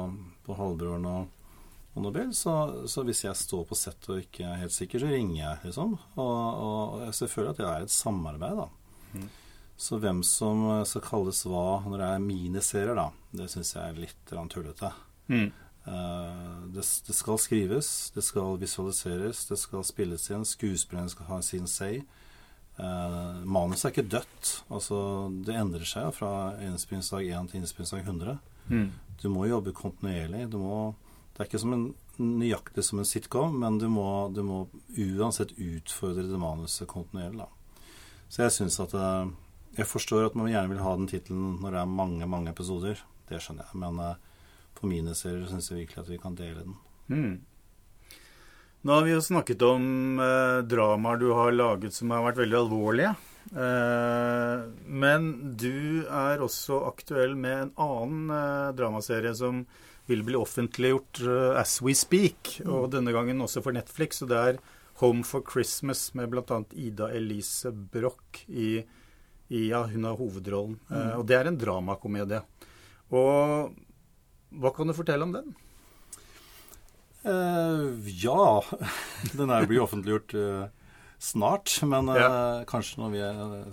på 0.44 0.60
Halvbroren 0.60 1.08
og, 1.08 1.50
og 1.94 2.04
Nobel, 2.04 2.30
så, 2.36 2.54
så, 2.88 3.04
hvis 3.08 3.24
jeg 3.24 3.40
står 3.40 3.66
på 3.68 3.78
sett 3.78 4.12
og 4.12 4.20
ikke 4.20 4.46
er 4.46 4.62
helt 4.66 4.76
sikker, 4.76 5.00
så 5.00 5.12
ringer 5.12 5.40
jeg, 5.40 5.60
liksom. 5.70 5.96
Og, 6.20 6.38
og 6.68 7.04
jeg 7.08 7.32
føler 7.32 7.54
at 7.54 7.60
det 7.62 7.68
er 7.68 7.88
et 7.88 7.94
samarbeid, 7.96 8.64
da. 8.64 8.68
Mm. 9.16 9.28
Så 9.78 10.00
hvem 10.02 10.24
som 10.26 10.64
skal 10.88 11.04
kalles 11.06 11.44
hva 11.46 11.84
når 11.86 12.00
det 12.00 12.06
er 12.10 12.22
miniserier, 12.24 12.98
da, 12.98 13.08
det 13.38 13.46
syns 13.52 13.76
jeg 13.76 13.84
er 13.92 14.00
litt 14.02 14.32
tullete. 14.50 14.90
Mm. 15.30 15.52
Uh, 15.88 16.66
det, 16.74 16.82
det, 17.06 17.14
skal 17.16 17.38
skrives, 17.40 18.10
det 18.14 18.24
skal 18.26 18.58
visualiseres, 18.60 19.46
det 19.48 19.56
skal 19.60 19.86
spilles 19.86 20.26
inn, 20.34 20.44
skuespillerne 20.44 21.12
skal 21.12 21.30
ha 21.30 21.38
sin 21.46 21.70
say. 21.70 22.02
Uh, 22.78 23.38
Manuset 23.48 23.88
er 23.88 23.94
ikke 23.94 24.10
dødt. 24.18 24.50
Altså, 24.66 24.98
det 25.46 25.56
endrer 25.56 25.86
seg 25.88 26.10
fra 26.16 26.32
innspillingsdag 26.66 27.30
1 27.30 27.52
til 27.52 27.62
innspillingsdag 27.62 28.04
100. 28.04 28.36
Mm. 28.68 28.90
Du 29.22 29.28
må 29.32 29.48
jobbe 29.48 29.74
kontinuerlig. 29.76 30.44
Du 30.52 30.58
må, 30.62 30.78
det 31.32 31.42
er 31.42 31.50
ikke 31.50 31.62
som 31.62 31.74
en, 31.74 31.88
nøyaktig 32.18 32.84
som 32.84 33.00
en 33.00 33.08
sitcom, 33.08 33.56
men 33.62 33.78
du 33.80 33.88
må, 33.90 34.08
du 34.34 34.42
må 34.46 34.64
uansett 34.98 35.54
utfordre 35.54 36.26
det 36.28 36.40
manuset 36.42 36.90
kontinuerlig. 36.90 37.46
Da. 37.46 37.84
Så 38.28 38.44
jeg 38.44 38.56
syns 38.58 38.80
at 38.84 38.94
uh, 38.98 39.30
jeg 39.76 39.86
forstår 39.86 40.30
at 40.30 40.38
man 40.38 40.48
gjerne 40.50 40.72
vil 40.72 40.82
ha 40.82 40.94
den 40.96 41.10
tittelen 41.10 41.58
når 41.62 41.74
det 41.74 41.82
er 41.82 41.94
mange, 42.00 42.30
mange 42.30 42.54
episoder. 42.54 43.00
Det 43.28 43.42
skjønner 43.42 43.68
jeg. 43.68 43.80
Men 43.84 44.00
for 44.00 44.24
på 44.78 44.86
mine 44.90 45.14
serier 45.18 45.46
syns 45.50 45.70
jeg 45.70 45.82
virkelig 45.82 46.02
at 46.04 46.10
vi 46.12 46.20
kan 46.22 46.36
dele 46.38 46.62
den. 46.62 46.76
Mm. 47.10 47.32
Nå 48.86 48.94
har 48.94 49.02
vi 49.06 49.14
jo 49.16 49.24
snakket 49.24 49.62
om 49.66 50.20
eh, 50.22 50.60
dramaer 50.70 51.18
du 51.18 51.32
har 51.34 51.50
laget 51.54 51.96
som 51.96 52.12
har 52.14 52.22
vært 52.28 52.38
veldig 52.44 52.58
alvorlige. 52.60 53.10
Eh, 53.50 54.62
men 54.86 55.28
du 55.58 56.06
er 56.06 56.44
også 56.44 56.84
aktuell 56.86 57.34
med 57.34 57.64
en 57.64 57.72
annen 57.88 58.34
eh, 58.36 58.70
dramaserie 58.78 59.34
som 59.34 59.64
vil 60.08 60.22
bli 60.24 60.38
offentliggjort 60.40 61.18
uh, 61.26 61.58
as 61.60 61.82
we 61.84 61.92
speak, 61.92 62.54
mm. 62.62 62.68
og 62.72 62.86
denne 62.94 63.12
gangen 63.12 63.42
også 63.44 63.60
for 63.60 63.76
Netflix. 63.76 64.22
Og 64.24 64.30
det 64.30 64.38
er 64.40 64.60
Home 65.02 65.20
for 65.20 65.44
Christmas 65.44 66.06
med 66.16 66.30
bl.a. 66.32 66.62
Ida 66.72 67.10
Elise 67.12 67.70
Broch 67.70 68.40
i 68.48 68.78
ja, 69.48 69.82
hun 69.88 70.04
har 70.04 70.18
hovedrollen. 70.18 70.76
Mm. 70.88 70.96
Uh, 70.96 71.14
og 71.20 71.26
det 71.28 71.38
er 71.38 71.48
en 71.48 71.60
dramakomedie. 71.60 72.42
Og 73.08 73.72
hva 74.58 74.72
kan 74.76 74.88
du 74.88 74.96
fortelle 74.96 75.24
om 75.24 75.32
den? 75.34 75.54
Uh, 77.24 77.96
ja 78.22 78.62
Den 79.36 79.50
er 79.50 79.64
jo 79.64 79.70
blitt 79.72 79.84
offentliggjort 79.84 80.34
uh, 80.38 80.92
snart. 81.18 81.72
Men 81.88 82.12
ja. 82.14 82.28
kanskje 82.68 83.02
når 83.02 83.14
vi 83.16 83.22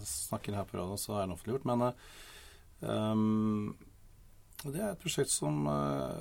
snakker 0.07 0.57
her 0.57 0.69
på 0.69 0.79
radioen, 0.79 1.01
så 1.01 1.17
er 1.17 1.25
den 1.25 1.35
offentliggjort. 1.35 1.67
Men 1.67 1.89
um, 2.81 3.75
det 4.63 4.81
er 4.81 4.93
et 4.93 5.01
prosjekt 5.01 5.29
som 5.29 5.67
uh, 5.67 6.15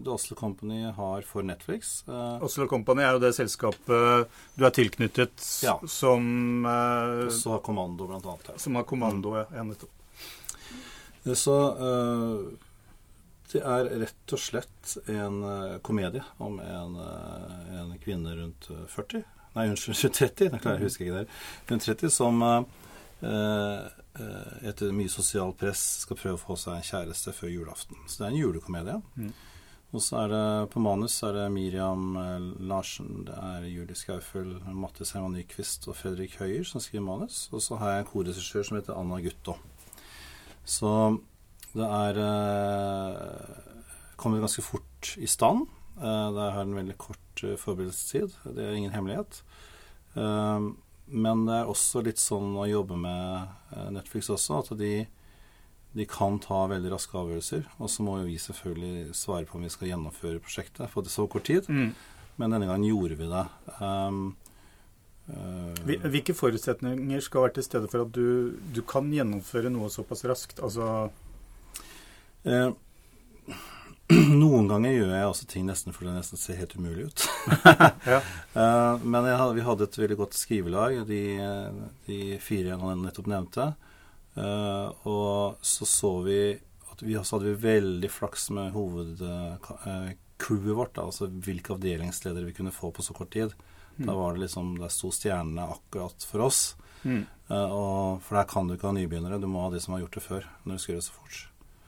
The 0.00 0.12
Oslo 0.14 0.36
Company 0.38 0.86
har 0.96 1.26
for 1.28 1.44
Netflix. 1.44 2.00
Uh, 2.08 2.40
Oslo 2.46 2.66
Company 2.70 3.04
er 3.04 3.16
jo 3.16 3.22
det 3.22 3.34
selskapet 3.36 4.30
du 4.56 4.64
er 4.64 4.74
tilknyttet 4.74 5.44
ja. 5.66 5.76
som 5.84 6.64
uh, 6.64 7.26
Også 7.26 7.56
har 7.56 7.62
Kommando, 7.66 8.08
blant 8.08 8.24
annet. 8.24 8.52
Her. 8.52 8.60
Som 8.62 8.78
har 8.80 8.88
Kommando, 8.88 9.34
mm. 9.36 9.56
ja. 9.56 9.64
nettopp. 9.68 9.96
Så 11.36 11.54
det 13.52 13.60
er 13.60 13.88
rett 14.00 14.32
og 14.32 14.40
slett 14.40 14.94
en 15.10 15.42
komedie 15.84 16.22
om 16.40 16.54
en, 16.64 16.94
en, 17.76 17.90
kvinne 18.00 18.32
rundt 18.38 18.70
40 18.88 19.26
Nei, 19.58 19.66
unnskyld, 19.68 20.14
30. 20.22 20.46
Jeg 20.46 20.62
klarer, 20.62 20.78
jeg 20.78 20.88
husker 20.88 21.04
ikke 21.04 21.18
det. 21.18 21.40
Rundt 21.68 21.88
30 21.90 22.14
som 22.14 22.40
Eh, 22.40 22.62
etter 23.20 24.94
mye 24.96 25.12
sosialt 25.12 25.58
press 25.60 25.82
skal 26.06 26.18
prøve 26.18 26.38
å 26.38 26.40
få 26.40 26.56
seg 26.58 26.78
en 26.78 26.86
kjæreste 26.86 27.34
før 27.36 27.52
julaften. 27.52 27.98
Så 28.08 28.22
det 28.22 28.26
er 28.26 28.32
en 28.32 28.40
julekomedie. 28.40 28.96
Mm. 29.20 29.32
Og 29.90 30.02
så 30.04 30.20
er 30.20 30.28
det 30.30 30.70
på 30.70 30.80
manus 30.82 31.16
er 31.26 31.34
det 31.34 31.48
Miriam 31.50 32.14
eh, 32.18 32.44
Larsen, 32.70 33.24
det 33.26 33.34
er 33.34 33.66
Julie 33.66 33.98
Skaufel, 33.98 34.52
Mattis 34.70 35.16
Herman 35.16 35.34
Nyquist 35.34 35.88
og 35.90 35.96
Fredrik 35.98 36.36
Høyer 36.38 36.62
som 36.66 36.82
skriver 36.82 37.08
manus. 37.08 37.48
Og 37.50 37.64
så 37.64 37.78
har 37.80 37.96
jeg 37.96 38.04
en 38.04 38.10
korregissør 38.12 38.68
som 38.68 38.78
heter 38.78 38.94
Anna 38.94 39.18
Gutto. 39.24 39.56
Så 40.62 40.92
det 41.74 41.88
er 41.88 42.20
eh, 42.22 43.64
kommet 44.20 44.44
ganske 44.44 44.62
fort 44.62 45.14
i 45.18 45.26
stand. 45.30 45.66
Eh, 45.98 46.28
det 46.38 46.46
har 46.54 46.62
en 46.62 46.78
veldig 46.78 46.98
kort 47.00 47.42
eh, 47.42 47.58
forberedelsestid. 47.58 48.38
Det 48.46 48.68
er 48.68 48.78
ingen 48.78 48.94
hemmelighet. 48.94 49.42
Men 51.10 51.46
det 51.48 51.56
er 51.60 51.70
også 51.70 52.02
litt 52.06 52.20
sånn 52.22 52.54
å 52.58 52.68
jobbe 52.68 52.98
med 53.00 53.48
eh, 53.74 53.88
Netflix 53.96 54.30
også, 54.32 54.60
at 54.62 54.70
de, 54.78 54.92
de 55.96 56.06
kan 56.10 56.38
ta 56.42 56.62
veldig 56.70 56.92
raske 56.92 57.18
avgjørelser. 57.18 57.66
Og 57.78 57.90
så 57.90 58.06
må 58.06 58.20
jo 58.20 58.28
vi 58.28 58.38
selvfølgelig 58.42 59.16
svare 59.18 59.48
på 59.48 59.58
om 59.58 59.66
vi 59.66 59.72
skal 59.72 59.90
gjennomføre 59.90 60.42
prosjektet 60.44 60.92
For 60.92 61.06
det 61.06 61.14
så 61.14 61.26
kort 61.30 61.48
tid. 61.50 61.66
Mm. 61.70 61.90
Men 62.40 62.54
denne 62.54 62.70
gangen 62.70 62.88
gjorde 62.88 63.18
vi 63.20 63.30
det. 63.30 63.46
Um, 63.80 64.20
uh, 65.28 65.74
Hvilke 65.84 66.36
forutsetninger 66.36 67.26
skal 67.26 67.44
være 67.46 67.58
til 67.58 67.66
stede 67.66 67.90
for 67.92 68.06
at 68.06 68.14
du, 68.16 68.54
du 68.72 68.80
kan 68.86 69.10
gjennomføre 69.12 69.72
noe 69.74 69.90
såpass 69.92 70.24
raskt? 70.30 70.62
Altså 70.64 71.10
uh, 72.46 72.70
Noen 74.42 74.66
ganger 74.70 74.94
gjør 74.94 75.12
jeg 75.14 75.28
også 75.28 75.46
ting 75.50 75.66
nesten 75.68 75.94
fordi 75.94 76.10
det 76.10 76.18
nesten 76.18 76.40
ser 76.40 76.58
helt 76.58 76.74
umulig 76.78 77.08
ut. 77.10 77.26
ja. 78.12 78.18
uh, 78.56 79.02
men 79.12 79.28
hadde, 79.28 79.54
vi 79.58 79.66
hadde 79.66 79.86
et 79.86 80.00
veldig 80.00 80.18
godt 80.18 80.38
skrivelag, 80.38 81.02
de, 81.08 81.22
de 82.08 82.18
fire 82.42 82.72
jeg 82.72 82.98
nettopp 83.04 83.30
nevnte. 83.30 83.70
Uh, 84.36 84.90
og 85.10 85.66
så 85.66 85.88
så 85.88 86.12
vi 86.26 86.40
at 86.90 87.02
vi 87.06 87.16
også 87.16 87.38
hadde 87.38 87.50
vi 87.50 87.64
veldig 87.64 88.10
flaks 88.12 88.50
med 88.52 88.74
hovedcrewet 88.74 90.76
vårt. 90.76 90.94
Da, 90.98 91.06
altså 91.08 91.30
hvilke 91.30 91.76
avdelingsledere 91.76 92.50
vi 92.50 92.56
kunne 92.56 92.74
få 92.74 92.90
på 92.92 93.04
så 93.04 93.16
kort 93.16 93.32
tid. 93.32 93.54
Mm. 93.96 94.06
Da 94.06 94.16
var 94.16 94.34
det 94.34 94.44
liksom, 94.44 94.74
Der 94.80 94.92
sto 94.92 95.10
stjernene 95.14 95.70
akkurat 95.72 96.26
for 96.28 96.48
oss. 96.48 96.60
Mm. 97.02 97.24
Uh, 97.48 97.70
og, 97.72 98.20
for 98.26 98.36
der 98.36 98.50
kan 98.50 98.68
du 98.68 98.76
ikke 98.76 98.90
ha 98.90 98.96
nybegynnere. 98.96 99.40
Du 99.40 99.48
må 99.48 99.64
ha 99.64 99.72
de 99.72 99.80
som 99.80 99.96
har 99.96 100.04
gjort 100.04 100.18
det 100.18 100.26
før, 100.26 100.50
når 100.64 100.76
du 100.76 100.82
skal 100.82 100.94
gjøre 100.94 101.02
det 101.02 101.08
så 101.08 101.16
fort. 101.16 101.40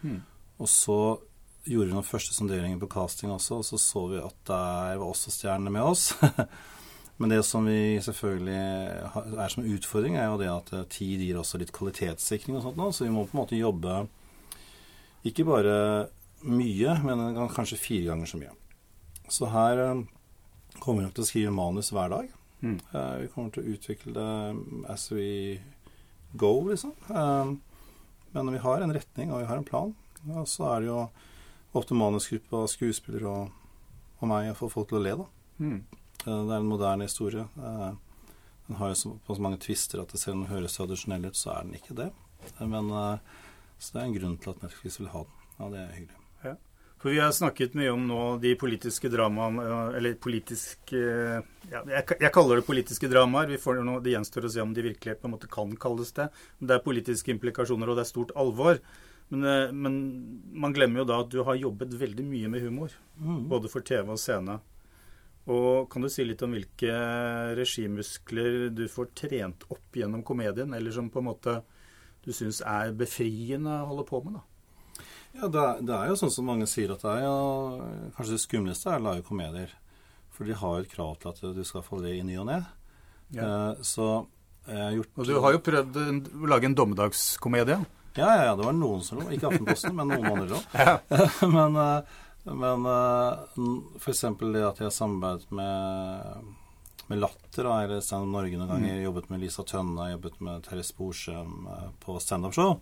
Mm. 0.02 0.20
Og 0.62 0.70
så 0.70 0.98
gjorde 1.64 1.88
vi 1.90 1.94
noen 1.94 2.06
første 2.06 2.34
sonderinger 2.34 2.80
på 2.82 2.90
casting 2.90 3.32
også, 3.32 3.60
og 3.60 3.66
så 3.66 3.78
så 3.80 4.04
vi 4.10 4.20
at 4.22 4.38
der 4.48 4.98
var 4.98 5.08
også 5.08 5.32
stjernene 5.34 5.72
med 5.74 5.86
oss. 5.92 6.10
Men 7.22 7.30
det 7.30 7.42
som 7.46 7.66
vi 7.68 8.00
selvfølgelig 8.02 8.56
er 9.38 9.52
som 9.52 9.66
utfordring, 9.68 10.16
er 10.18 10.26
jo 10.26 10.40
det 10.40 10.48
at 10.50 10.72
eh, 10.74 10.88
tid 10.90 11.22
gir 11.22 11.38
også 11.38 11.60
litt 11.60 11.70
kvalitetssikring 11.74 12.56
og 12.58 12.64
sånt 12.64 12.80
nå, 12.80 12.88
så 12.90 13.06
vi 13.06 13.12
må 13.14 13.26
på 13.28 13.36
en 13.36 13.42
måte 13.44 13.60
jobbe 13.60 14.00
ikke 15.28 15.46
bare 15.46 15.76
mye, 16.42 16.96
men 17.06 17.36
kanskje 17.54 17.78
fire 17.78 18.08
ganger 18.08 18.26
så 18.26 18.40
mye. 18.40 18.56
Så 19.30 19.50
her 19.52 19.84
eh, 19.84 20.02
kommer 20.80 21.02
vi 21.02 21.06
nok 21.06 21.14
til 21.18 21.26
å 21.26 21.28
skrive 21.30 21.54
manus 21.54 21.92
hver 21.94 22.10
dag. 22.10 22.32
Mm. 22.62 22.78
Eh, 22.80 23.14
vi 23.22 23.30
kommer 23.36 23.54
til 23.54 23.62
å 23.62 23.76
utvikle 23.76 24.16
det 24.16 24.90
as 24.90 25.06
we 25.14 25.60
go, 26.32 26.56
liksom. 26.72 26.96
Men 28.32 28.48
vi 28.50 28.64
har 28.64 28.82
en 28.82 28.94
retning, 28.96 29.30
og 29.30 29.44
vi 29.44 29.50
har 29.50 29.60
en 29.60 29.68
plan. 29.68 29.94
Og 30.32 30.48
så 30.48 30.72
er 30.72 30.80
det 30.80 30.88
jo 30.88 31.02
ofte 31.78 31.96
manusgruppe 31.96 32.56
av 32.56 32.70
skuespillere 32.70 33.28
og, 33.28 33.52
og 34.20 34.30
meg 34.30 34.52
å 34.52 34.56
få 34.58 34.70
folk 34.72 34.90
til 34.90 35.00
å 35.00 35.04
le, 35.04 35.14
da. 35.22 35.28
Mm. 35.62 35.78
Eh, 36.26 36.40
det 36.46 36.54
er 36.54 36.58
en 36.60 36.70
moderne 36.70 37.08
historie. 37.08 37.46
Eh, 37.58 37.92
den 38.68 38.78
har 38.78 38.92
jo 38.92 38.98
så, 39.00 39.38
mange 39.42 39.60
tvister 39.62 40.02
at 40.02 40.12
det 40.12 40.20
selv 40.22 40.38
om 40.38 40.44
den 40.44 40.54
høres 40.54 40.78
tradisjonell 40.78 41.28
ut, 41.28 41.38
så 41.38 41.56
er 41.56 41.66
den 41.66 41.78
ikke 41.78 41.98
det. 41.98 42.10
Men, 42.58 42.90
eh, 42.90 43.46
så 43.78 43.94
det 43.94 44.02
er 44.02 44.08
en 44.08 44.18
grunn 44.18 44.36
til 44.42 44.54
at 44.54 44.66
Netflix 44.66 45.00
vil 45.00 45.10
ha 45.14 45.24
den. 45.24 45.48
Ja, 45.58 45.70
det 45.72 45.80
er 45.80 45.96
hyggelig. 45.96 46.20
Ja. 46.44 46.54
For 47.02 47.10
vi 47.10 47.18
har 47.18 47.32
snakket 47.34 47.74
mye 47.74 47.90
om 47.90 48.04
nå 48.06 48.20
de 48.42 48.52
politiske 48.54 49.10
dramaene 49.10 49.62
Eller 49.98 50.14
politiske 50.22 51.00
ja, 51.00 51.80
jeg, 51.82 52.04
jeg, 52.14 52.30
kaller 52.34 52.60
det 52.60 52.66
politiske 52.66 53.10
dramaer. 53.10 53.50
Vi 53.50 53.58
får 53.58 53.80
nå, 53.82 53.96
Det 54.00 54.14
gjenstår 54.14 54.46
å 54.46 54.52
se 54.54 54.62
om 54.62 54.74
de 54.74 54.84
virkelig 54.86 55.16
på 55.18 55.26
en 55.26 55.34
måte 55.34 55.50
kan 55.50 55.74
kalles 55.82 56.14
det. 56.14 56.28
Men 56.58 56.70
det 56.70 56.76
er 56.76 56.84
politiske 56.86 57.34
implikasjoner, 57.34 57.90
og 57.90 57.98
det 57.98 58.06
er 58.06 58.12
stort 58.12 58.34
alvor. 58.38 58.78
Men, 59.30 59.44
eh, 59.48 59.72
men 59.72 59.94
man 60.52 60.74
glemmer 60.74 61.02
jo 61.02 61.08
da 61.08 61.20
at 61.22 61.30
du 61.32 61.40
har 61.46 61.60
jobbet 61.60 61.94
veldig 62.00 62.24
mye 62.26 62.50
med 62.52 62.64
humor. 62.66 62.94
Mm. 63.18 63.48
Både 63.52 63.70
for 63.72 63.84
TV 63.86 64.12
og 64.12 64.20
scene. 64.20 64.58
Og 65.50 65.90
kan 65.90 66.04
du 66.04 66.10
si 66.12 66.24
litt 66.24 66.42
om 66.46 66.52
hvilke 66.54 66.92
regimuskler 67.58 68.68
du 68.70 68.84
får 68.90 69.10
trent 69.18 69.64
opp 69.74 69.98
gjennom 69.98 70.22
komedien, 70.22 70.70
eller 70.74 70.94
som 70.94 71.10
på 71.10 71.18
en 71.18 71.30
måte 71.32 71.56
du 72.22 72.30
syns 72.30 72.60
er 72.62 72.92
befriende 72.94 73.80
å 73.80 73.88
holde 73.90 74.06
på 74.06 74.20
med? 74.22 74.38
da? 74.38 74.42
Ja, 75.32 75.48
det 75.48 75.62
er, 75.62 75.80
det 75.80 75.94
er, 75.96 76.10
jo 76.10 76.18
sånn 76.20 76.34
som 76.34 76.46
mange 76.46 76.68
sier 76.70 76.92
at 76.94 77.02
det 77.02 77.10
er. 77.10 77.24
Ja, 77.24 78.10
kanskje 78.14 78.36
det 78.36 78.44
skumleste 78.44 78.92
er 78.92 79.00
å 79.00 79.06
lage 79.08 79.26
komedier. 79.26 79.72
For 80.32 80.48
de 80.48 80.54
har 80.56 80.78
et 80.80 80.92
krav 80.92 81.16
til 81.20 81.32
at 81.32 81.56
du 81.56 81.64
skal 81.66 81.84
få 81.84 82.00
det 82.04 82.14
i 82.18 82.22
ny 82.26 82.36
og 82.40 82.46
ne. 82.48 82.60
Ja. 83.32 83.48
Eh, 83.48 83.82
så 83.86 84.26
jeg 84.68 84.78
har 84.78 84.94
gjort 84.94 85.18
Og 85.18 85.26
du 85.26 85.34
har 85.42 85.54
jo 85.56 85.62
prøvd 85.66 85.96
å 85.98 86.48
lage 86.52 86.68
en 86.68 86.76
dommedagskomedie? 86.78 87.80
Ja, 88.14 88.28
ja, 88.36 88.44
ja. 88.50 88.56
Det 88.56 88.66
var 88.66 88.76
noen 88.76 89.04
som 89.06 89.20
lo. 89.20 89.28
Ikke 89.32 89.48
Aftenposten, 89.50 89.94
men 89.96 90.12
noen 90.12 90.28
andre 90.32 90.58
òg. 90.58 90.74
men, 91.56 91.78
eh, 91.82 92.18
men 92.50 92.90
eh, 92.96 93.62
f.eks. 94.00 94.26
det 94.42 94.66
at 94.68 94.82
jeg 94.84 94.98
samarbeidet 94.98 95.48
med 95.54 96.58
med 97.12 97.20
Latter 97.20 97.64
da, 97.64 97.82
eller 97.82 98.00
Standup 98.00 98.32
Norge 98.32 98.56
noen 98.56 98.70
ganger. 98.70 98.94
Mm. 98.94 99.02
Jobbet 99.02 99.28
med 99.28 99.42
Lisa 99.42 99.62
Tønne, 99.68 100.10
jobbet 100.14 100.38
med 100.40 100.64
Terje 100.64 100.84
Sporsem 100.86 101.66
eh, 101.68 101.88
på 102.00 102.16
standup-show. 102.20 102.78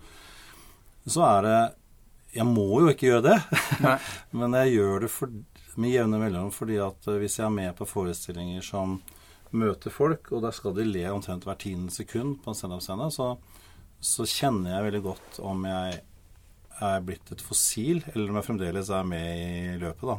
Så 1.06 1.24
er 1.26 1.42
det 1.46 1.60
Jeg 2.30 2.46
må 2.46 2.68
jo 2.78 2.90
ikke 2.92 3.08
gjøre 3.08 3.24
det, 3.24 3.38
men 4.38 4.52
jeg 4.54 4.76
gjør 4.76 5.00
det 5.02 5.08
for, 5.10 5.32
med 5.74 5.90
jevne 5.90 6.20
mellomrom 6.20 6.52
fordi 6.54 6.76
at 6.78 7.08
hvis 7.18 7.40
jeg 7.40 7.48
er 7.48 7.56
med 7.56 7.72
på 7.74 7.88
forestillinger 7.90 8.62
som 8.62 9.00
møter 9.50 9.90
folk, 9.90 10.30
og 10.30 10.44
der 10.44 10.54
skal 10.54 10.76
de 10.76 10.84
le 10.86 11.02
omtrent 11.10 11.42
hver 11.48 11.58
tiende 11.58 11.90
sekund 11.90 12.36
på 12.44 12.52
en 12.52 12.60
standup-scene, 12.60 13.08
så, 13.10 13.32
så 14.00 14.24
kjenner 14.28 14.74
jeg 14.74 14.86
veldig 14.88 15.02
godt 15.04 15.38
om 15.44 15.66
jeg 15.68 16.00
er 16.80 17.04
blitt 17.04 17.32
et 17.34 17.44
fossil, 17.44 18.00
eller 18.14 18.30
om 18.30 18.40
jeg 18.40 18.48
fremdeles 18.48 18.90
er 18.96 19.06
med 19.08 19.40
i 19.44 19.78
løpet, 19.80 20.08
da. 20.08 20.18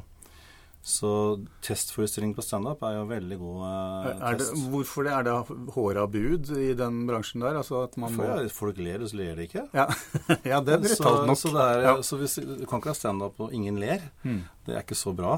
Så 0.81 1.37
testforestilling 1.61 2.31
på 2.33 2.41
standup 2.41 2.81
er 2.87 2.95
jo 2.95 3.03
veldig 3.05 3.35
god 3.37 3.57
eh, 3.67 4.21
er 4.31 4.37
det, 4.39 4.47
hvorfor 4.71 5.05
det? 5.05 5.11
Er 5.13 5.27
det 5.27 5.35
håra 5.75 6.07
bud 6.09 6.49
i 6.57 6.71
den 6.77 7.03
bransjen 7.05 7.43
der? 7.45 7.59
Altså 7.59 7.83
at 7.83 7.99
man 8.01 8.15
må... 8.17 8.29
Folk 8.49 8.81
ler, 8.81 9.03
og 9.05 9.11
så 9.11 9.19
ler 9.19 9.37
de 9.37 9.45
ikke. 9.45 9.67
Ja, 9.77 9.85
ja 10.55 10.57
det 10.65 10.73
er 10.73 10.81
brutalt 10.81 11.29
nok. 11.29 11.37
Så, 11.37 11.53
er, 11.53 11.83
ja. 11.85 11.93
så 12.01 12.17
hvis, 12.17 12.39
du 12.41 12.65
kan 12.65 12.81
ikke 12.81 12.95
ha 12.95 12.97
standup 12.97 13.43
og 13.45 13.53
ingen 13.53 13.77
ler. 13.81 14.09
Mm. 14.25 14.41
Det 14.65 14.73
er 14.73 14.81
ikke 14.81 14.97
så 14.97 15.13
bra. 15.13 15.37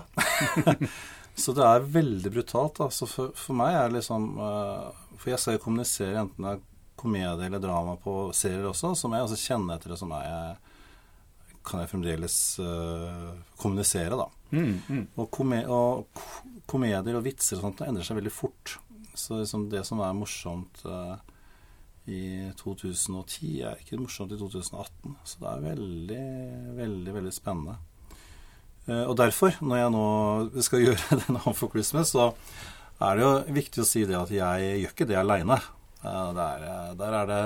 så 1.43 1.58
det 1.60 1.67
er 1.67 1.91
veldig 1.99 2.34
brutalt. 2.38 2.79
Altså 2.88 3.10
for, 3.12 3.36
for, 3.36 3.60
meg 3.60 3.75
er 3.75 3.91
det 3.91 3.99
liksom 3.99 4.29
uh, 4.39 4.93
For 5.17 5.34
jeg 5.34 5.43
skal 5.43 5.60
kommunisere 5.65 6.23
enten 6.23 6.47
det 6.47 6.56
er 6.56 6.63
komedie 7.04 7.48
eller 7.48 7.62
drama 7.62 7.98
på 8.02 8.32
serier 8.36 8.66
også, 8.72 8.96
som 8.98 9.13
jeg 9.13 9.28
også 9.28 9.42
kjenner 9.44 9.78
etter 9.78 9.94
og 9.94 10.00
som 10.00 10.16
jeg 10.16 10.56
kan 11.63 11.84
jeg 11.84 11.92
fremdeles 11.94 12.38
uh, 12.60 13.34
kommunisere, 13.60 14.18
da. 14.20 14.28
Mm, 14.54 14.74
mm. 14.84 15.04
Og, 15.16 15.30
kom 15.34 15.54
og, 15.63 16.24
komedier 16.70 17.16
og 17.18 17.24
vitser 17.26 17.60
og 17.60 17.70
sånt 17.70 17.86
endrer 17.86 18.06
seg 18.06 18.20
veldig 18.20 18.34
fort. 18.34 18.76
Så 19.16 19.39
liksom 19.39 19.70
det 19.72 19.84
som 19.88 20.02
er 20.04 20.18
morsomt 20.18 20.84
uh, 20.89 21.16
i 22.10 22.52
2010, 22.60 23.54
er 23.63 23.80
ikke 23.80 24.02
morsomt 24.02 24.36
i 24.36 24.39
2018. 24.42 25.16
Så 25.24 25.42
det 25.42 25.50
er 25.54 25.66
veldig, 25.70 26.26
veldig, 26.82 27.16
veldig 27.20 27.34
spennende. 27.34 27.78
Uh, 28.89 29.06
og 29.06 29.16
derfor, 29.22 29.56
når 29.63 29.84
jeg 29.84 29.96
nå 29.96 30.08
skal 30.68 30.84
gjøre 30.88 31.22
denne 31.24 31.46
Home 31.46 31.58
for 31.58 31.72
Christmas, 31.72 32.12
så 32.12 32.34
er 33.04 33.16
det 33.16 33.24
jo 33.26 33.32
viktig 33.56 33.84
å 33.84 33.88
si 33.88 34.04
det 34.10 34.20
at 34.20 34.32
jeg 34.34 34.76
gjør 34.84 34.92
ikke 34.92 35.10
det 35.10 35.20
aleine. 35.20 35.62
Der, 36.04 36.63
der 37.00 37.16
er 37.16 37.30
det 37.30 37.44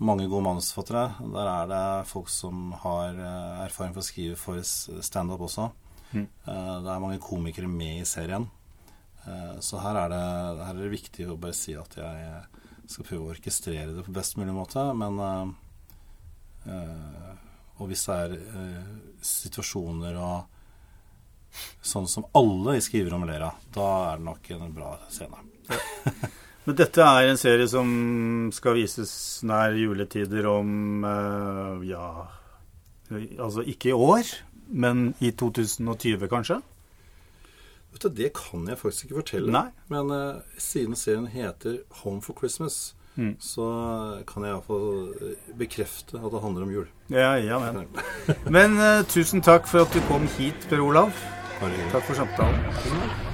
mange 0.00 0.28
gode 0.28 0.44
manusforfattere. 0.46 1.28
Der 1.34 1.48
er 1.50 1.68
det 1.68 2.08
folk 2.08 2.30
som 2.32 2.72
har 2.84 3.12
eh, 3.12 3.64
erfaring 3.66 3.92
for 3.94 4.02
å 4.02 4.06
skrive 4.08 4.38
for 4.40 4.62
standup 4.64 5.44
også. 5.44 5.68
Mm. 6.12 6.24
Eh, 6.24 6.76
det 6.84 6.92
er 6.92 7.02
mange 7.04 7.20
komikere 7.22 7.68
med 7.68 8.00
i 8.00 8.08
serien. 8.08 8.48
Eh, 9.26 9.58
så 9.64 9.82
her 9.84 10.00
er, 10.00 10.14
det, 10.14 10.22
her 10.64 10.72
er, 10.72 10.80
det, 10.80 10.94
viktig 10.96 11.28
å 11.28 11.38
bare 11.40 11.56
si 11.56 11.76
at 11.76 11.98
jeg 12.00 12.40
skal 12.90 13.08
prøve 13.10 13.26
å 13.26 13.34
orkestrere 13.34 13.92
det 13.92 14.06
på 14.06 14.16
best 14.16 14.40
mulig 14.40 14.56
måte. 14.56 14.86
Men 14.96 15.20
Og 17.80 17.88
hvis 17.88 18.02
det 18.08 18.16
er 18.16 18.34
situasjoner 19.24 20.16
og 20.20 21.54
sånn 21.82 22.08
som 22.08 22.26
alle 22.36 22.76
skriver 22.84 23.14
om 23.16 23.24
ler 23.28 23.46
av, 23.46 23.62
da 23.72 23.88
er 24.10 24.20
det 24.20 24.26
nok 24.26 24.50
en 24.56 24.74
bra 24.74 24.90
scene. 25.08 25.48
Men 26.66 26.76
dette 26.76 27.04
er 27.04 27.30
en 27.30 27.40
serie 27.40 27.68
som 27.70 27.88
skal 28.54 28.76
vises 28.76 29.12
nær 29.48 29.76
juletider 29.78 30.48
om 30.50 31.06
uh, 31.06 31.80
ja 31.86 32.04
Altså 33.10 33.64
ikke 33.66 33.88
i 33.90 33.96
år, 33.96 34.28
men 34.70 35.16
i 35.18 35.32
2020 35.34 36.28
kanskje? 36.30 36.60
Vet 37.90 38.02
du, 38.04 38.08
Det 38.08 38.30
kan 38.36 38.68
jeg 38.68 38.78
faktisk 38.78 39.04
ikke 39.04 39.14
fortelle. 39.14 39.50
Nei. 39.50 39.66
Men 39.90 40.12
uh, 40.14 40.42
siden 40.58 40.94
serien 40.94 41.26
heter 41.26 41.80
Home 42.04 42.22
for 42.22 42.38
Christmas, 42.38 42.94
mm. 43.16 43.34
så 43.42 43.66
kan 44.30 44.46
jeg 44.46 44.54
iallfall 44.54 45.10
eh, 45.10 45.56
bekrefte 45.58 46.20
at 46.20 46.30
det 46.30 46.44
handler 46.44 46.68
om 46.68 46.70
jul. 46.76 46.86
Ja, 47.10 47.32
ja 47.34 47.58
Men, 47.58 47.88
men 48.46 48.78
uh, 48.78 49.02
tusen 49.08 49.42
takk 49.42 49.66
for 49.66 49.82
at 49.82 49.90
du 49.90 49.98
kom 50.06 50.28
hit, 50.38 50.68
Per 50.70 50.86
Olav. 50.86 51.10
Takk 51.60 52.06
for 52.06 52.14
samtalen. 52.14 53.29